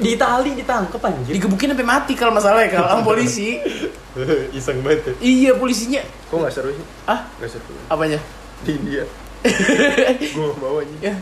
[0.00, 3.60] di Itali ditangkap anjir digebukin sampai mati kalau masalahnya kalau sama polisi
[4.56, 5.12] Iseng banget ya.
[5.20, 6.86] iya polisinya Kok nggak seru sih?
[7.04, 7.74] ah Nggak seru.
[7.90, 8.18] apanya
[8.64, 9.04] Di India.
[9.44, 10.96] Gue gak mau aja.
[11.02, 11.14] ya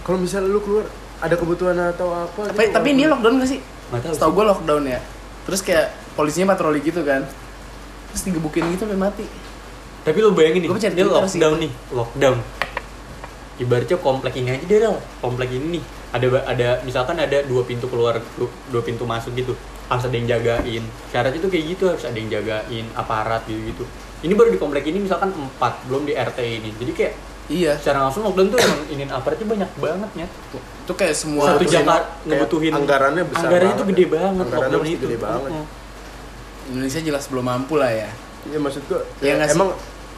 [0.00, 0.86] Kalau misalnya lu keluar
[1.20, 4.32] ada kebutuhan atau apa tapi tapi ini lockdown gak sih sih.
[4.32, 5.00] gue lockdown ya.
[5.44, 5.86] Terus kayak
[6.16, 7.26] polisinya patroli gitu kan.
[8.14, 9.26] Terus digebukin gitu sampai mati.
[10.06, 11.26] tapi lu bayangin nih dia lockdown
[11.58, 11.66] sih.
[11.66, 12.36] nih lockdown
[13.58, 14.80] ibaratnya komplek ini aja deh
[15.18, 19.52] komplek ini nih ada ada misalkan ada dua pintu keluar du- dua pintu masuk gitu
[19.86, 23.84] harus ada yang jagain syaratnya tuh kayak gitu harus ada yang jagain aparat gitu gitu
[24.20, 27.14] ini baru di komplek ini misalkan empat belum di RT ini jadi kayak
[27.46, 27.78] Iya.
[27.78, 30.26] secara langsung lockdown tuh emang inin aparatnya banyak banget ya
[30.82, 34.08] Itu kayak semua Satu kayak ngebutuhin anggarannya besar anggarannya banget tuh gede ya.
[34.10, 35.50] banget Anggarannya lockdown itu gede banget.
[36.66, 38.10] Indonesia jelas belum mampu lah ya.
[38.46, 39.54] Iya maksud gua nggak sih?
[39.54, 39.70] emang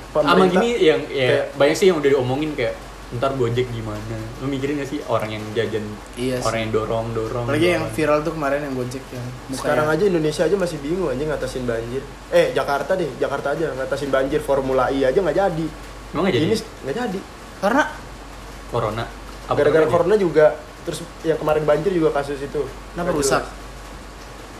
[0.09, 2.75] sama gini yang ya kayak- banyak sih yang udah diomongin kayak
[3.11, 5.81] ntar gojek gimana lu mikirin gak sih orang yang jajan
[6.13, 9.57] Iya orang yang dorong dorong Apalagi yang viral tuh kemarin yang Gojek yang mukanya.
[9.57, 12.05] Sekarang aja Indonesia aja masih bingung aja ngatasin banjir.
[12.29, 15.67] Eh Jakarta deh, Jakarta aja ngatasin banjir Formula E aja nggak jadi.
[16.11, 17.21] emang gak jadi Ini nggak jadi.
[17.59, 17.83] Karena
[18.69, 19.05] corona
[19.49, 20.47] Gara-gara corona juga.
[20.85, 22.61] Terus yang kemarin banjir juga kasus itu.
[22.93, 23.43] kenapa Nggak rusak?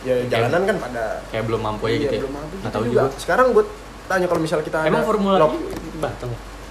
[0.01, 1.21] Ya jalanan kan pada.
[1.29, 2.53] kayak belum mampu aja Iya, gitu ya belum mampu.
[2.55, 3.01] nggak Kita tahu juga.
[3.05, 3.63] juga Sekarang gue
[4.07, 6.29] tanya kalau misal kita emang ada formula lock- E batal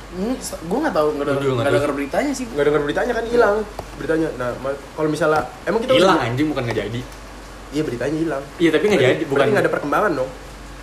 [0.09, 2.47] Hmm, gue nggak tahu nggak Gua denger nggak denger beritanya sih.
[2.47, 3.57] nggak dengar beritanya kan hilang
[3.95, 4.29] beritanya.
[4.35, 4.49] Nah
[4.97, 7.01] kalau misalnya emang kita hilang udah- anjing bukan nggak jadi
[7.69, 8.43] Iya beritanya hilang.
[8.57, 10.31] iya tapi nggak Berarti- jadi bukan berarti nggak ada perkembangan dong.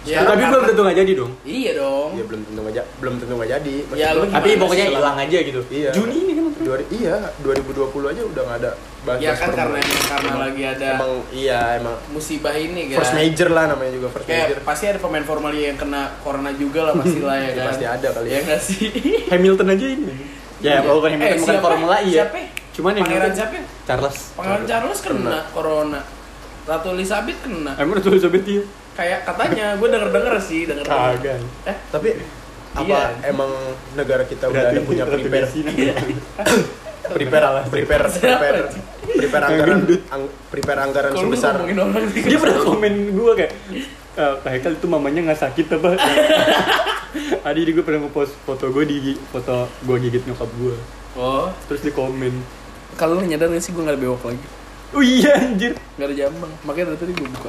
[0.06, 2.10] Ya, tapi karena- belum tentu nggak jadi dong Iya dong.
[2.14, 3.76] Iya belum tentu nggak ja- belum tentu nggak jadi.
[3.92, 5.90] Ya, lu tapi Gimana pokoknya hilang aja gitu Iya.
[5.92, 7.74] Juni ini kan dua, iya 2020
[8.08, 12.56] aja udah nggak ada bahas Ya kan karena karena lagi ada emang iya emang musibah
[12.56, 12.98] ini kan.
[12.98, 16.02] first major lah namanya juga first major Kayak pasti ada pemain Formula E yang kena
[16.20, 17.66] corona juga lah pasti lah ya Ya, kan.
[17.68, 18.40] pasti ada kali Ya ya.
[18.44, 18.90] nggak sih?
[19.32, 20.16] Hamilton aja ini ya
[20.64, 20.78] Iya.
[20.82, 22.38] walaupun Hamilton Eh, bukan formula E ya Siapa?
[22.72, 23.58] cuman yang Pangeran siapa?
[23.84, 26.02] Charles Pangeran Charles kena corona.
[26.64, 27.72] Ratu Elizabeth kena.
[27.76, 28.64] emang udah Elizabeth dia
[28.96, 31.40] Kayak katanya, gue denger denger sih, denger kagak.
[31.66, 32.10] Eh, tapi
[32.74, 33.30] apa Iya.
[33.30, 33.52] emang
[33.94, 35.48] negara kita udah ada punya prepare?
[35.48, 35.96] Iya.
[37.06, 38.60] prepare prepare prepare.
[39.06, 39.80] prepare anggaran
[40.10, 41.54] ang- prepare anggaran lu sebesar.
[42.10, 43.54] dia pernah komen gue kayak
[44.16, 45.90] eh Kak Haikal itu mamanya nggak sakit apa?
[47.48, 48.98] Adi juga pernah ngepost foto gue di
[49.30, 50.76] foto gue gigit nyokap gue
[51.16, 52.44] Oh, terus di komen.
[52.96, 54.44] Kalau nyadar gak sih gue gak ada bewok lagi?
[54.92, 55.80] oh iya anjir.
[55.96, 57.48] Gak ada jambang, makanya tadi gue buka.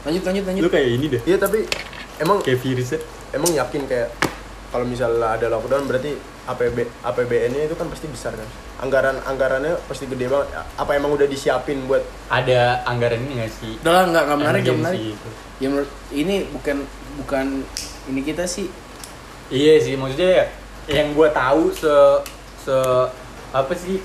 [0.00, 0.62] Lanjut, lanjut, lanjut.
[0.64, 1.64] lu kayak ini deh iya tapi
[2.16, 4.08] emang kayak virusnya emang yakin kayak
[4.70, 6.14] kalau misalnya ada lockdown berarti
[6.46, 8.48] APB APBN-nya itu kan pasti besar kan
[8.80, 13.72] anggaran anggarannya pasti gede banget apa emang udah disiapin buat ada anggaran ini nggak sih
[13.78, 15.00] Udah lah, nggak nggak menarik, nggak menarik.
[15.12, 15.28] itu.
[15.60, 16.76] Ya menurut ini bukan
[17.18, 17.46] bukan
[18.08, 18.66] ini kita sih.
[19.50, 20.44] iya sih maksudnya ya
[20.88, 21.94] yang gue tahu se
[22.62, 22.76] se
[23.50, 24.00] apa sih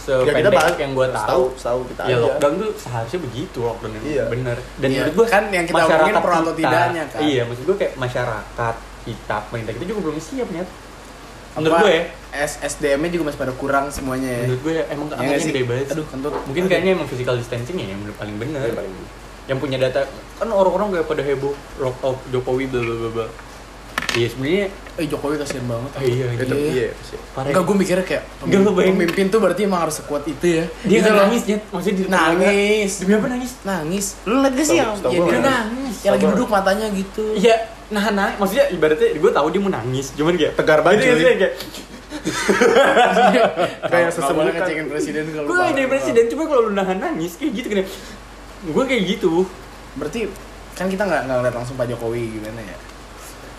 [0.00, 1.44] se ya kita bahas yang gue tahu.
[1.54, 2.24] tahu kita ya aja.
[2.24, 4.24] lockdown tuh seharusnya begitu lockdown yang Iya.
[4.26, 4.56] bener.
[4.74, 7.20] Dan Iya, menurut gue kan yang kita omongin pro atau tidaknya, kan?
[7.20, 10.64] iya maksud gue kayak masyarakat kita pemerintah kita juga belum siap nih
[11.50, 12.02] menurut Apa, gue ya.
[12.40, 14.40] S SDM-nya juga masih pada kurang semuanya ya.
[14.44, 16.32] menurut gue ya, emang Ya angkanya gede banget Aduh, kentut.
[16.44, 16.70] mungkin Aduh.
[16.70, 18.62] kayaknya emang physical distancing ya yang paling bener.
[18.64, 18.94] Yang paling
[19.46, 23.26] yang punya data kan orang-orang kayak pada heboh lock off Jokowi bla bla bla
[24.12, 25.90] iya sebenarnya Eh Jokowi kasihan banget.
[25.90, 26.88] oh, iya itu iya.
[26.92, 28.94] iya parah Enggak, gue mikirnya kayak Enggak, lu bayangin.
[28.98, 30.64] pemimpin tuh berarti emang harus sekuat itu ya.
[30.82, 32.92] dia Gitu nangis ya maksudnya di Nangis.
[32.98, 34.06] demi apa nangis Nangis.
[34.22, 35.96] Lu liat gak sih yang ya, dia nangis?
[36.00, 37.24] Yang lagi duduk matanya gitu.
[37.32, 37.56] Iya,
[37.88, 41.24] nah nah, maksudnya ibaratnya gue tahu dia mau nangis, cuman kayak Tegar banget, Gitu, gitu,
[41.38, 41.54] kayak
[43.86, 47.66] kayak sesemukan ngecekin presiden kalau gue jadi presiden, cuma kalau lu nahan nangis kayak gitu
[47.70, 47.86] kan.
[48.66, 49.32] Gue kayak gitu.
[49.94, 50.26] Berarti
[50.74, 52.76] kan kita nggak nggak ngeliat langsung Pak Jokowi gimana ya?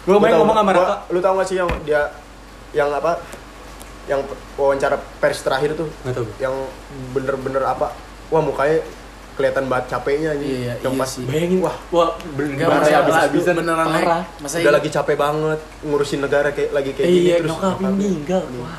[0.02, 0.96] Gue main ngomong sama gua- Raka.
[1.10, 2.02] lu tau gak sih yang dia
[2.72, 3.22] yang apa
[4.06, 4.20] yang
[4.56, 6.36] wawancara pers terakhir tuh Nggak tahu gue.
[6.40, 6.56] yang
[7.12, 7.94] bener-bener apa
[8.28, 8.82] wah mukanya
[9.32, 11.24] kelihatan banget capeknya nih Iya, yang iya pas sih.
[11.24, 14.04] Bayangin, wah wah bener masa- habis-habisan beneran naik.
[14.04, 14.24] parah.
[14.38, 14.72] Masa udah iya?
[14.74, 18.42] lagi capek banget ngurusin negara kayak lagi kayak Eh, gini iya, terus nyokapnya meninggal.
[18.58, 18.78] Wah,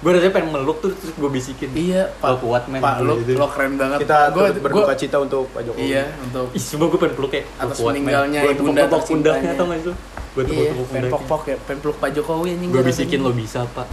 [0.00, 2.32] gue rasanya pengen meluk tuh terus gue bisikin Iya, Lo Pak.
[2.40, 2.80] kuat, men.
[2.80, 3.32] Pak, lo, Gitu.
[3.34, 3.98] lo keren banget.
[4.00, 5.82] Kita Gua- berduka cita untuk Pak Jokowi.
[5.84, 9.40] Iya, untuk Ih, coba gue pengen peluk kayak lo Atas meninggalnya Gua ibunda tepuk-tepuk pundaknya
[9.42, 9.58] tercintanya.
[9.58, 12.80] tau gak Gue iya, tepuk-tepuk pengen pundaknya pok-pok ya, pengen peluk Pak Jokowi anjing Gue
[12.80, 13.88] gua bisikin lo bisa pak.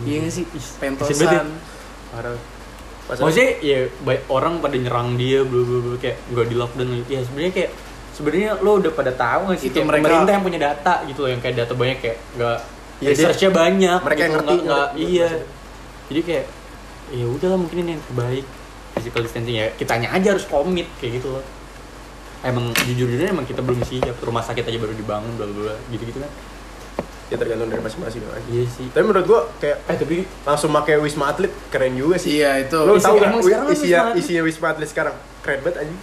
[0.00, 0.44] Iya gak sih?
[0.48, 1.26] Ih, Pentosan.
[1.26, 1.42] ya.
[2.08, 2.38] Parah.
[3.08, 7.20] Maksudnya ya baik orang pada nyerang dia bla bla bla kayak gak di lockdown ya
[7.24, 7.70] sebenarnya kayak
[8.12, 9.66] sebenarnya lo udah pada tahu gak sih?
[9.68, 12.58] Itu kayak mereka- pemerintah yang punya data gitu loh yang kayak data banyak kayak nggak
[12.58, 15.28] Iya, dia- researchnya banyak mereka yang gitu, ngerti, nggak- nggak- iya.
[16.08, 16.46] Jadi kayak
[17.08, 18.46] ya udahlah mungkin ini yang terbaik.
[18.92, 21.44] Physical distancing ya kitanya aja harus komit kayak gitu loh
[22.40, 25.74] emang jujur jujurnya emang kita belum siap rumah sakit aja baru dibangun bla bla bla
[25.88, 26.30] gitu gitu kan
[27.28, 28.40] ya tergantung dari masing-masing lah.
[28.48, 32.40] iya sih Tapi menurut gua kayak eh tapi langsung pakai Wisma Atlet keren juga sih.
[32.40, 32.78] Iya, itu.
[32.78, 34.16] Lo Isi- tahu emang gak kan isinya Wisma Atlet?
[34.16, 35.14] isinya Wisma Atlet sekarang?
[35.44, 36.00] Keren banget anjing.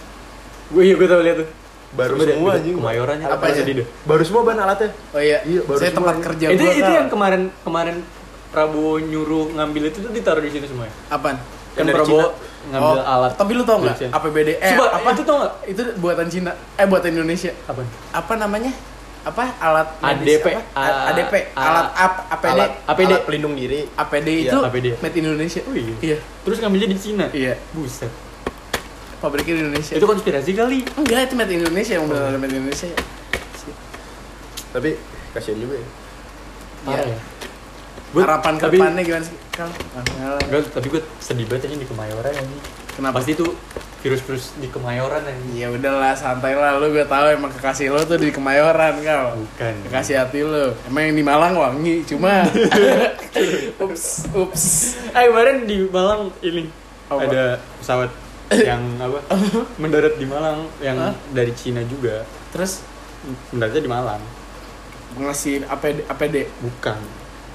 [0.66, 1.48] gue iya gue tau lihat tuh
[1.92, 2.74] Baru semua anjing.
[2.74, 3.60] kemayoran Apa aja?
[3.60, 4.90] deh Baru semua ban alatnya.
[5.10, 7.96] Oh iya, Iya, baru saya tempat kerja itu gua, itu yang kemarin kemarin
[8.46, 10.94] Prabowo nyuruh ngambil itu tuh ditaruh di situ semua ya?
[11.10, 11.42] Apaan?
[11.74, 12.38] kan Prabowo.
[12.68, 14.08] Ngambil Oh, alat Tapi lu tau nggak Indonesia.
[14.12, 15.52] APBD eh Coba, apa itu tau nggak?
[15.66, 16.50] Itu buatan Cina.
[16.74, 17.50] Eh buatan Indonesia.
[17.64, 17.80] apa
[18.12, 18.72] Apa namanya?
[19.22, 20.62] Apa alat ADP, apa?
[20.72, 22.50] A- ADP, A- alat ap, APD.
[22.52, 23.10] Alat, APD.
[23.10, 23.82] alat pelindung diri.
[23.92, 24.86] APD Iya, itu APD.
[24.96, 25.60] made in Indonesia.
[25.62, 25.94] Oh iya.
[26.00, 26.18] Iya.
[26.40, 27.58] terus ngambilnya di Cina Iya.
[27.70, 28.10] buset
[29.16, 29.92] Pabriknya di Indonesia.
[29.92, 32.86] itu konspirasi kali enggak itu made in Indonesia yang benar made in Indonesia.
[34.68, 34.90] Tapi
[35.32, 35.88] kasihan juga ya.
[36.84, 37.10] parah Iya.
[37.10, 37.18] ya
[38.16, 39.36] Gua- Harapan ke tapi- depannya gimana sih?
[39.50, 39.68] Kal?
[39.68, 40.40] Nggak.
[40.46, 42.58] Gua, tapi gue sedih banget aja di Kemayoran ini
[42.90, 43.14] Kenapa?
[43.14, 43.52] pasti tuh
[43.98, 48.16] virus-virus di Kemayoran ini Ya udahlah santai lah lu gue tahu emang kekasih lo tuh
[48.16, 49.36] di Kemayoran kau.
[49.36, 50.72] bukan Kekasih hati lo.
[50.86, 52.40] Emang yang di Malang wangi cuma
[53.84, 54.64] ups ups.
[55.10, 56.64] eh kemarin di Malang ini
[57.06, 57.20] Apa?
[57.22, 57.44] ada
[57.76, 58.10] pesawat
[58.50, 59.18] yang apa
[59.76, 61.12] mendarat di Malang yang Hah?
[61.30, 62.80] dari Cina juga Terus
[63.50, 64.22] mendaratnya di Malang
[65.14, 66.36] ngasih APD, APD.
[66.60, 67.00] bukan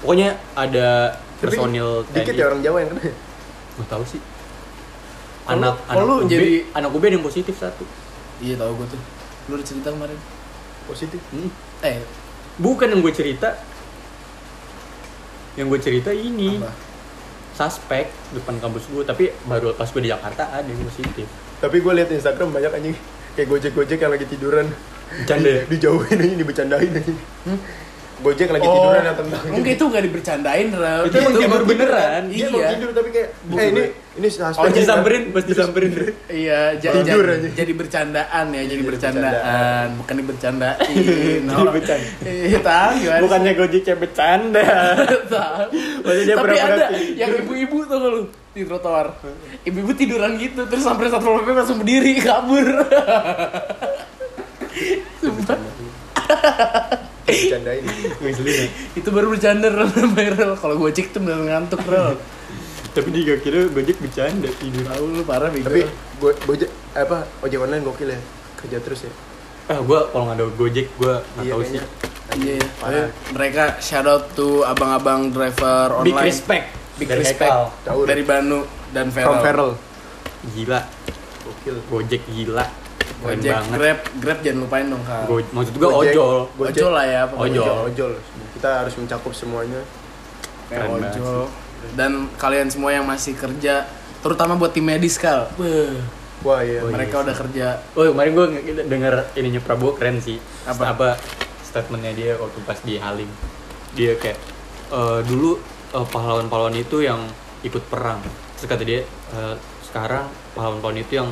[0.02, 3.02] pokoknya ada Tapi personil Dikit ya orang Jawa yang kena.
[3.78, 4.20] Nggak tahu sih.
[5.42, 7.84] Anak kalau anak UB, jadi- anak UB ada yang positif satu.
[8.38, 9.00] Iya tahu gue tuh.
[9.48, 10.18] Lu udah cerita kemarin.
[10.86, 11.18] Positif.
[11.30, 11.50] Hmm.
[11.82, 12.02] Eh,
[12.52, 13.48] Bukan yang gue cerita.
[15.56, 16.72] Yang gue cerita ini apa?
[17.52, 21.28] suspek depan kampus gue, tapi baru pas gue di Jakarta ada yang positif.
[21.60, 22.96] Tapi gue liat Instagram banyak anjing
[23.36, 24.66] kayak gojek-gojek yang lagi tiduran.
[25.12, 25.62] Bercanda ya?
[25.70, 27.18] Dijauhin anjing, dibercandain anjing.
[27.44, 27.58] Hmm?
[28.22, 31.02] Gojek lagi Oh, tiduran yang tentang Enggak itu enggak dibercandain, Rel.
[31.04, 32.22] Itu emang tidur beneran.
[32.26, 32.68] Dia mau Iya.
[32.72, 33.82] tidur tapi kayak eh ini
[34.12, 34.28] ini.
[34.52, 35.90] Oh, disamperin, pas disamperin.
[36.28, 37.48] Iya, ja- Tidur ja- aja.
[37.50, 39.86] jadi bercandaan ya, jadi Jadi bercandaan, bercandaan.
[39.96, 41.40] bukan dibercandain.
[41.48, 42.06] Jadi bercanda.
[42.22, 43.20] Iya, tahu gimana?
[43.20, 44.64] Bukannya Gojeknya bercanda.
[45.32, 45.64] tahu.
[46.22, 48.20] Dia Tapi ada yang ibu-ibu tuh lu
[48.52, 49.16] di trotoar.
[49.62, 52.68] Ibu-ibu tiduran gitu, terus sampai satu PP langsung berdiri kabur.
[55.18, 55.58] Sumpah.
[57.26, 57.82] Bercandain.
[58.18, 60.52] Ngeselin itu baru bercanda Rel viral.
[60.62, 62.18] Kalau gue cek tuh bener ngantuk Rel.
[62.92, 64.84] Tapi dia gak kira Gojek bercanda tidur.
[64.84, 65.64] Tahu lu parah bego.
[65.64, 65.80] Tapi
[66.20, 68.20] gue gojek apa ojek online gokil ya.
[68.60, 69.12] Kerja terus ya.
[69.70, 71.78] Ah, gue kalau nggak ada Gojek gue nggak Iya tahu sih.
[72.32, 72.68] Iya, iya.
[72.82, 73.08] Parah.
[73.32, 76.26] Mereka shout out to abang-abang driver Big online.
[76.28, 76.66] respect.
[76.98, 78.04] Big Dari respect Hekal.
[78.04, 79.40] Dari Banu dan From Feral.
[79.40, 79.70] Feral.
[80.52, 80.80] Gila.
[81.46, 81.76] Gokil.
[81.88, 82.66] Gojek gila.
[83.22, 83.72] Gojek, banget.
[83.72, 85.22] Grab, Grab jangan lupain dong kak.
[85.24, 86.12] Go, maksud gue Gojek.
[86.12, 86.36] ojol.
[86.52, 86.74] Gojek.
[86.74, 87.22] Ojol lah ya.
[87.24, 87.60] pokoknya.
[87.60, 87.76] Ojol.
[87.88, 88.12] Ojol.
[88.52, 89.80] Kita harus mencakup semuanya.
[90.66, 91.42] Kayak Keren banget ojol.
[91.92, 93.86] Dan kalian semua yang masih kerja,
[94.18, 95.50] terutama buat tim medis kal.
[96.42, 96.82] Wah iya.
[96.82, 97.24] Oh, iya mereka sih.
[97.24, 97.66] udah kerja.
[97.92, 98.46] Oh kemarin gue
[98.84, 100.38] denger ininya Prabowo keren sih.
[100.62, 100.90] Apa?
[100.90, 101.08] Apa
[101.62, 103.30] statementnya dia waktu pas di Halim.
[103.94, 104.38] Dia kayak
[104.90, 105.58] "Eh, dulu
[105.92, 107.22] eh, pahlawan-pahlawan itu yang
[107.62, 108.18] ikut perang.
[108.58, 111.30] Terus kata dia "Eh, sekarang pahlawan-pahlawan itu yang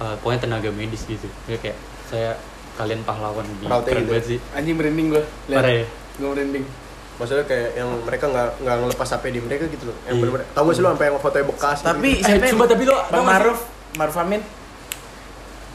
[0.00, 1.28] eh, pokoknya tenaga medis gitu.
[1.44, 2.30] Dia kayak saya
[2.74, 4.10] kalian pahlawan di keren gitu.
[4.10, 4.38] banget sih.
[4.50, 5.22] Anjing merinding gue.
[5.46, 5.86] Parah ya?
[6.16, 6.64] Gue merinding.
[7.16, 9.96] Maksudnya kayak yang mereka nggak nggak ngelepas HP di mereka gitu loh.
[10.00, 10.20] Yang Iya.
[10.22, 10.46] bener-bener.
[10.50, 11.78] Tahu gak sih lo sampai yang fotonya bekas.
[11.82, 12.24] Tapi gitu.
[12.24, 13.28] siapa Eh, coba tapi lo Bang gak?
[13.30, 13.58] Maruf,
[13.94, 14.42] Maruf Amin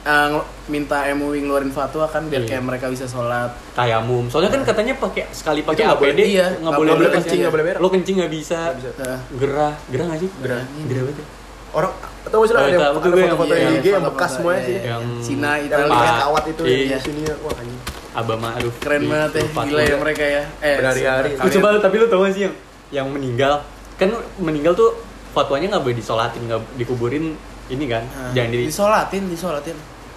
[0.03, 2.49] eh, ngel- minta MUI ngeluarin fatwa kan biar Iya.
[2.51, 3.49] kayak mereka bisa sholat.
[3.73, 4.29] tayamum.
[4.29, 7.29] Soalnya kan katanya pakai sekali pakai nggak boleh, APD iya, nggak nggak boleh boleh kencing,
[7.31, 7.41] ya.
[7.41, 7.79] nggak boleh berak.
[7.79, 8.59] Lo kencing nggak bisa.
[8.63, 8.89] Nggak bisa.
[8.99, 10.29] Nah, Gerah, gerah nggak sih?
[10.39, 10.63] Gerah.
[10.83, 11.27] Gerah banget.
[11.75, 11.91] Orang
[12.23, 13.85] tahu gak sih lo Oh, ada, yang- tuh ada gue yang- foto-foto iya, yang IG
[13.85, 14.71] yang foto-foto, bekas semua iya, sih.
[14.73, 14.83] iya.
[14.87, 15.91] Yang Cina, Yang Italia.
[15.91, 16.17] pakai Pak.
[16.17, 16.75] kawat itu Iya.
[16.89, 17.35] di sini ya.
[17.37, 17.81] Wah anjing.
[18.15, 18.73] Abah Ma'ruf.
[18.79, 20.43] Keren di banget ya, gila ya mereka ya.
[20.57, 21.29] Eh, Berhari-hari.
[21.35, 22.53] Lu coba tapi lu tau gak sih yang
[22.87, 23.53] yang meninggal
[23.95, 24.07] kan
[24.37, 24.91] meninggal tuh
[25.31, 27.35] fatwanya nggak boleh disolatin nggak dikuburin
[27.65, 29.75] ini kan Ah, jangan di disolatin, disolatin.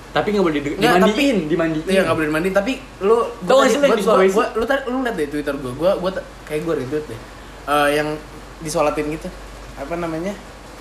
[0.09, 3.55] tapi nggak boleh di, Nggak, dimandiin dimandiin Iya nggak boleh mandi, tapi lu Tau gua
[3.57, 6.11] nggak sih yang gua- gua- lu tadi lu liat deh Twitter gua, gua gua
[6.45, 7.21] kayak gua retweet deh.
[7.67, 8.09] Eh, yang
[8.61, 9.29] disolatin gitu.
[9.75, 10.35] Apa namanya?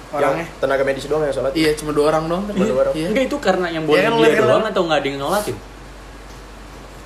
[0.09, 0.45] Orangnya.
[0.45, 1.51] Yang tenaga medis doang yang sholat.
[1.51, 2.41] Iya, cuma dua orang dong.
[2.45, 2.55] tapi.
[2.55, 2.93] Cuma dua orang.
[2.93, 3.07] Iya.
[3.09, 5.57] enggak itu karena yang boleh Iya kan, dia doang atau nggak ada yang nolatin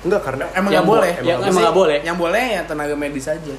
[0.02, 1.12] Enggak karena Emang Yang nggak boleh.
[1.12, 1.98] bo- yang Maksudnya emang nggak boleh.
[2.02, 3.54] Yang boleh ya tenaga medis aja.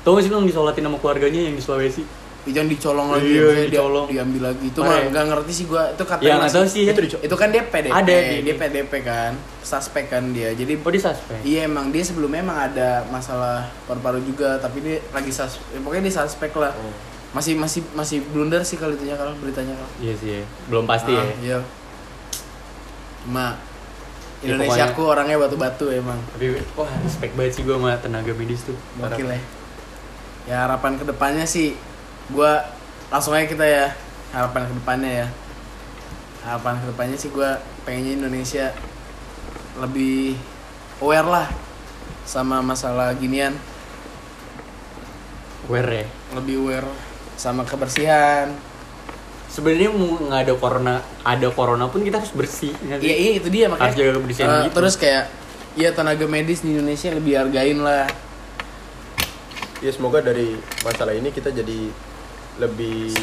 [0.00, 2.04] Tau gak sih yang disolatin sama keluarganya yang di Sulawesi?
[2.48, 4.06] Jangan dicolong lagi, Iya, dia- dicolong.
[4.08, 4.64] diambil lagi.
[4.66, 5.92] Itu mah nggak ngerti sih gua.
[5.92, 6.82] Itu katanya Ya masih- tahu sih.
[6.86, 7.92] Itu Itu kan dia PDP.
[7.92, 9.32] Ada di- dia PDP kan.
[9.60, 10.48] Suspek kan dia.
[10.52, 11.36] Jadi Oh di suspek?
[11.42, 16.02] Iya emang dia sebelumnya emang ada masalah paru-paru juga, tapi dia lagi sus, ya, pokoknya
[16.02, 16.72] dia suspek lah.
[16.72, 16.94] Oh.
[17.28, 19.92] Masih masih masih blunder sih kalau itunya kalau beritanya kalau.
[19.98, 20.42] Iya sih, ya.
[20.66, 21.34] belum pasti Ah, ya.
[21.38, 21.58] Iya.
[23.20, 23.46] Cuma
[24.38, 26.14] Ya, Indonesia pokoknya- aku orangnya batu-batu emang.
[26.30, 28.78] Tapi wah respect banget sih gue sama tenaga medis tuh.
[28.96, 29.40] Gokil ya.
[30.46, 31.74] Ya harapan ke depannya sih,
[32.30, 32.62] gua
[33.08, 33.90] langsung aja kita ya
[34.30, 35.28] harapan ke depannya ya.
[36.40, 38.70] Harapan ke depannya sih gua pengennya Indonesia
[39.76, 40.38] lebih
[40.98, 41.46] aware lah
[42.22, 43.58] sama masalah ginian,
[45.66, 46.06] Aware ya.
[46.32, 46.88] lebih aware
[47.38, 48.50] sama kebersihan.
[49.48, 52.74] Sebenarnya mau nggak ada corona, ada corona pun kita harus bersih.
[52.76, 53.06] nggak sih?
[53.06, 53.86] Iya iya itu dia makanya.
[53.86, 54.74] Harus jaga kebersihan Eh, gitu.
[54.76, 55.24] Terus kayak
[55.74, 58.06] ya tenaga medis di Indonesia lebih hargain lah.
[59.78, 61.88] Ya semoga dari masalah ini kita jadi
[62.58, 63.14] lebih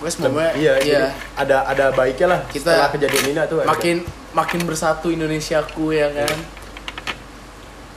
[0.00, 1.02] Gue semoga lem- iya, iya,
[1.36, 3.96] ada ada baiknya lah Kita setelah kejadian ini tuh ada- makin
[4.32, 6.36] makin bersatu Indonesiaku ya kan.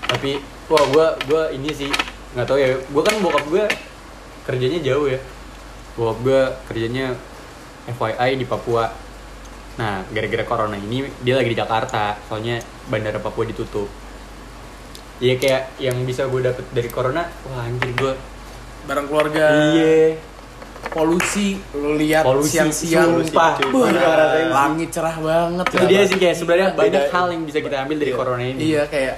[0.07, 1.87] Tapi wah gue gua ini sih
[2.35, 2.75] nggak tahu ya.
[2.83, 3.63] Gue kan bokap gue
[4.43, 5.19] kerjanya jauh ya.
[5.93, 7.13] Bokap gue kerjanya
[7.85, 8.87] FYI di Papua.
[9.71, 13.87] Nah, gara-gara corona ini dia lagi di Jakarta, soalnya bandara Papua ditutup.
[15.17, 18.13] Iya kayak yang bisa gue dapet dari corona, wah anjir gue.
[18.83, 19.45] Bareng keluarga.
[19.71, 20.17] Iya.
[20.81, 23.53] polusi lu lihat Polusi, siang-siang sumpah.
[23.55, 23.69] Sih.
[24.49, 28.11] langit cerah banget Itu dia sih kayak sebenarnya banyak hal yang bisa kita ambil dari
[28.11, 28.17] Iya.
[28.17, 28.59] corona ini.
[28.59, 29.15] iya kayak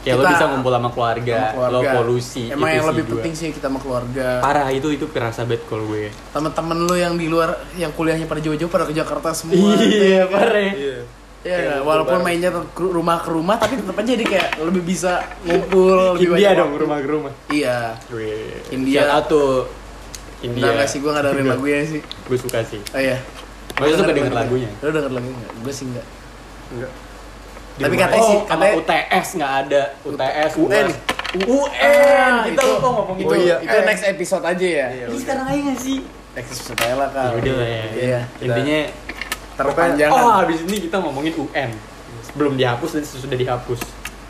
[0.00, 1.74] Kayak lo Kita- bisa ngumpul sama keluarga, sama keluarga.
[1.76, 2.42] lo polusi.
[2.48, 3.12] emang itu yang sih lebih gua.
[3.14, 6.08] penting sih kita sama keluarga Parah itu itu kerasa banget kalau gue.
[6.30, 10.72] teman-teman lu yang di luar yang kuliahnya pada jauh-jauh pada ke Jakarta semua Iya, parah.
[10.72, 10.98] Iya.
[11.40, 12.24] Ya, walaupun bareng.
[12.26, 16.36] mainnya ke rumah ke rumah tapi tetap aja jadi kayak lebih bisa ngumpul lebih India
[16.46, 16.82] banyak dong waktu.
[16.82, 17.32] rumah ke rumah.
[17.48, 18.60] Iya Wih.
[18.70, 18.98] India.
[18.98, 19.52] Shout out tuh
[20.42, 20.60] India.
[20.62, 22.80] Enggak, enggak sih gue gak dengerin lagunya sih Gue suka sih.
[22.86, 23.16] Oh iya
[23.74, 24.68] Gue suka denger lagunya.
[24.78, 25.52] Lu denger lagunya enggak?
[25.58, 26.06] Gue sih enggak
[26.70, 26.92] Enggak.
[27.80, 29.82] Tapi katanya sih, oh, katanya- UTS nggak ada.
[30.02, 30.86] UTS UN.
[31.40, 32.32] UN.
[32.44, 33.56] Kita itu, lupa ngomong itu, Oh iya.
[33.58, 35.06] itu next episode aja ya Iya.
[35.06, 35.98] Ini sekarang aja nggak sih?
[36.30, 37.84] Next episode aja lah Ya kak udah lah ya.
[37.92, 38.78] Iya Intinya
[39.54, 41.70] Terpanjangan oh habis ini kita ngomongin UN.
[42.32, 43.80] Belum dihapus dan sudah dihapus.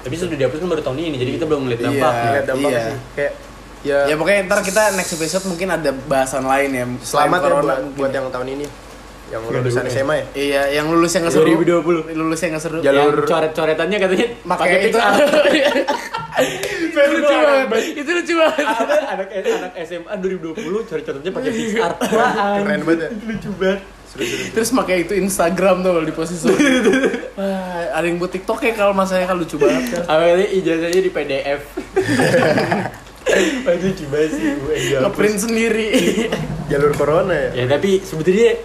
[0.01, 1.87] Tapi sudah dihapus kan baru tahun ini, jadi kita belum ngeliat Iya.
[1.89, 2.29] dampaknya.
[2.31, 2.85] Lihat dampaknya Iya.
[2.85, 2.97] sih.
[3.15, 3.33] Kayak
[3.81, 7.81] ya, Ya pokoknya ntar kita next episode mungkin ada bahasan lain ya selamat ya buat,
[7.95, 8.67] buat yang tahun ini
[9.31, 9.83] yang lulusan.
[9.87, 10.25] SMA ya.
[10.35, 12.19] Iya yang lulus yang nggak seru 2020.
[12.19, 14.99] Lulus yang nggak seru Jalur- Yang coret-coretannya katanya Pakai itu.
[16.91, 21.91] Itu lucu banget Itu lucu banget Ada anak anak SMA 2020 coret-coretnya pakai pixar.
[22.61, 23.09] Keren banget ya.
[23.15, 23.81] Itu lucu banget.
[24.51, 26.51] Terus pakai itu Instagram tuh kalau di posisi
[27.39, 30.03] Wah, ada yang buat TikTok ya kalau masanya kan lucu banget kan.
[30.11, 31.61] Awalnya ijazahnya di PDF.
[33.63, 35.87] Wah, itu lucu banget sih gue Ngeprint sendiri.
[36.67, 37.51] Jalur corona ya.
[37.63, 38.59] Ya tapi sebetulnya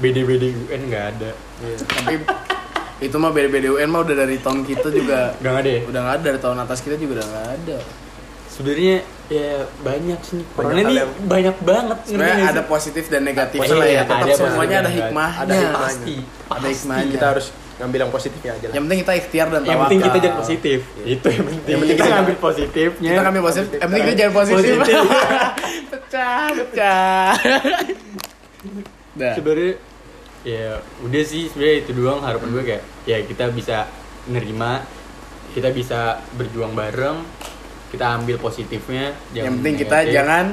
[0.00, 1.30] BD-BD UN nggak ada.
[1.60, 1.76] Iya.
[1.78, 2.14] Tapi
[3.00, 5.80] itu mah BDBD UN mah udah dari tahun kita juga Nggak ada ya?
[5.84, 7.78] udah nggak ada dari tahun atas kita juga udah nggak ada.
[8.50, 10.40] Sebenarnya ya banyak sih.
[10.42, 11.98] Banyak Corona ini yang- banyak banget.
[12.04, 12.68] Sebenarnya ada sih?
[12.68, 13.92] positif dan negatifnya Positif, lah ya.
[13.94, 15.40] iya, Tetap ada semuanya ada positif, hikmahnya.
[15.40, 15.80] ada hikmahnya.
[15.80, 16.16] Pasti.
[16.20, 16.68] Ada Pasti.
[16.74, 17.10] hikmahnya.
[17.10, 17.46] Kita harus
[17.80, 18.74] ngambil yang positifnya aja lah.
[18.76, 20.20] Yang penting kita ikhtiar dan Yang penting kita tawakal.
[20.20, 20.78] jangan positif.
[21.00, 21.70] Itu yang penting.
[21.70, 23.08] Yang penting kita ngambil positifnya.
[23.08, 23.70] Kita ngambil positif.
[23.72, 24.74] Yang penting kita jangan positif.
[24.76, 24.96] Positif.
[25.92, 27.32] pecah, pecah.
[29.34, 29.72] Sebenarnya
[30.42, 30.66] ya
[31.00, 33.84] udah sih sebenarnya itu doang harapan gue kayak ya kita bisa
[34.26, 34.80] nerima
[35.50, 36.00] kita bisa
[36.32, 37.20] berjuang bareng
[37.90, 40.14] kita ambil positifnya Yang penting kita negatif.
[40.14, 40.44] jangan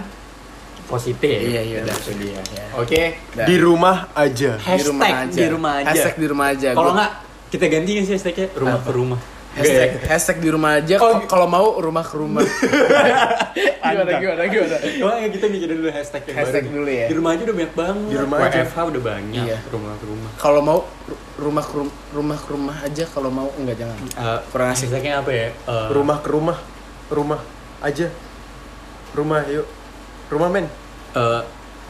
[0.84, 1.96] positif Iya, iya, udah.
[1.96, 2.66] itu dia Ya.
[2.74, 3.46] oke Dah.
[3.46, 4.52] Di rumah aja.
[4.58, 5.36] Hashtag di rumah aja.
[5.36, 5.88] di rumah aja.
[5.88, 6.70] Hashtag di rumah aja.
[6.74, 7.12] kalau nggak
[7.48, 8.84] kita ganti sih hashtagnya rumah Apa?
[8.84, 9.20] ke rumah
[9.58, 10.96] hashtag, hashtag di rumah aja.
[10.98, 12.46] Oh, Kalau mau rumah ke rumah.
[13.88, 14.76] gimana gimana gimana.
[15.02, 16.76] Oh ya kita bikin dulu hashtag yang Hashtag baru.
[16.76, 17.06] dulu ya.
[17.08, 18.08] Di rumah aja udah banyak banget.
[18.08, 18.58] Di rumah aja.
[18.62, 19.44] WFH udah banyak.
[19.44, 19.58] Iya.
[19.68, 20.30] Rumah ke rumah.
[20.38, 23.04] Kalau mau ru- rumah ke rum- rumah ke rumah aja.
[23.08, 23.98] Kalau mau enggak jangan.
[23.98, 24.88] Eh, Kurang asik.
[24.88, 25.48] Hashtagnya apa ya?
[25.50, 26.58] Eh, Rumah ke rumah.
[27.08, 27.40] Rumah
[27.80, 28.08] aja.
[29.12, 29.68] Rumah yuk.
[30.28, 30.66] Rumah men.
[31.14, 31.42] eh,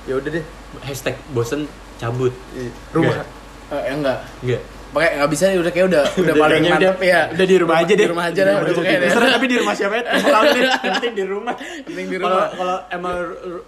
[0.07, 0.45] Ya udah deh.
[0.79, 2.31] hashtag bosen cabut.
[2.53, 3.25] Ih, Rumah.
[3.67, 4.23] Eh, enggak.
[4.39, 4.61] Enggak.
[4.97, 7.21] Pakai nggak bisa udah kayak udah udah paling mantap ya.
[7.29, 8.05] Udah di rumah aja deh.
[8.05, 8.55] Di rumah aja dah.
[8.65, 9.09] Udah pakai deh.
[9.13, 10.03] Tapi di rumah siapa ya?
[10.09, 10.65] Deh.
[10.89, 11.53] Penting di rumah.
[11.85, 12.49] Penting di rumah.
[12.57, 13.15] kalau emang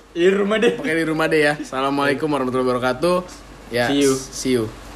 [0.10, 0.74] di rumah deh.
[0.82, 1.54] Pakai di rumah deh ya.
[1.62, 3.18] Assalamualaikum warahmatullahi wabarakatuh.
[3.70, 3.86] Ya.
[3.94, 4.14] See you.
[4.18, 4.89] See you.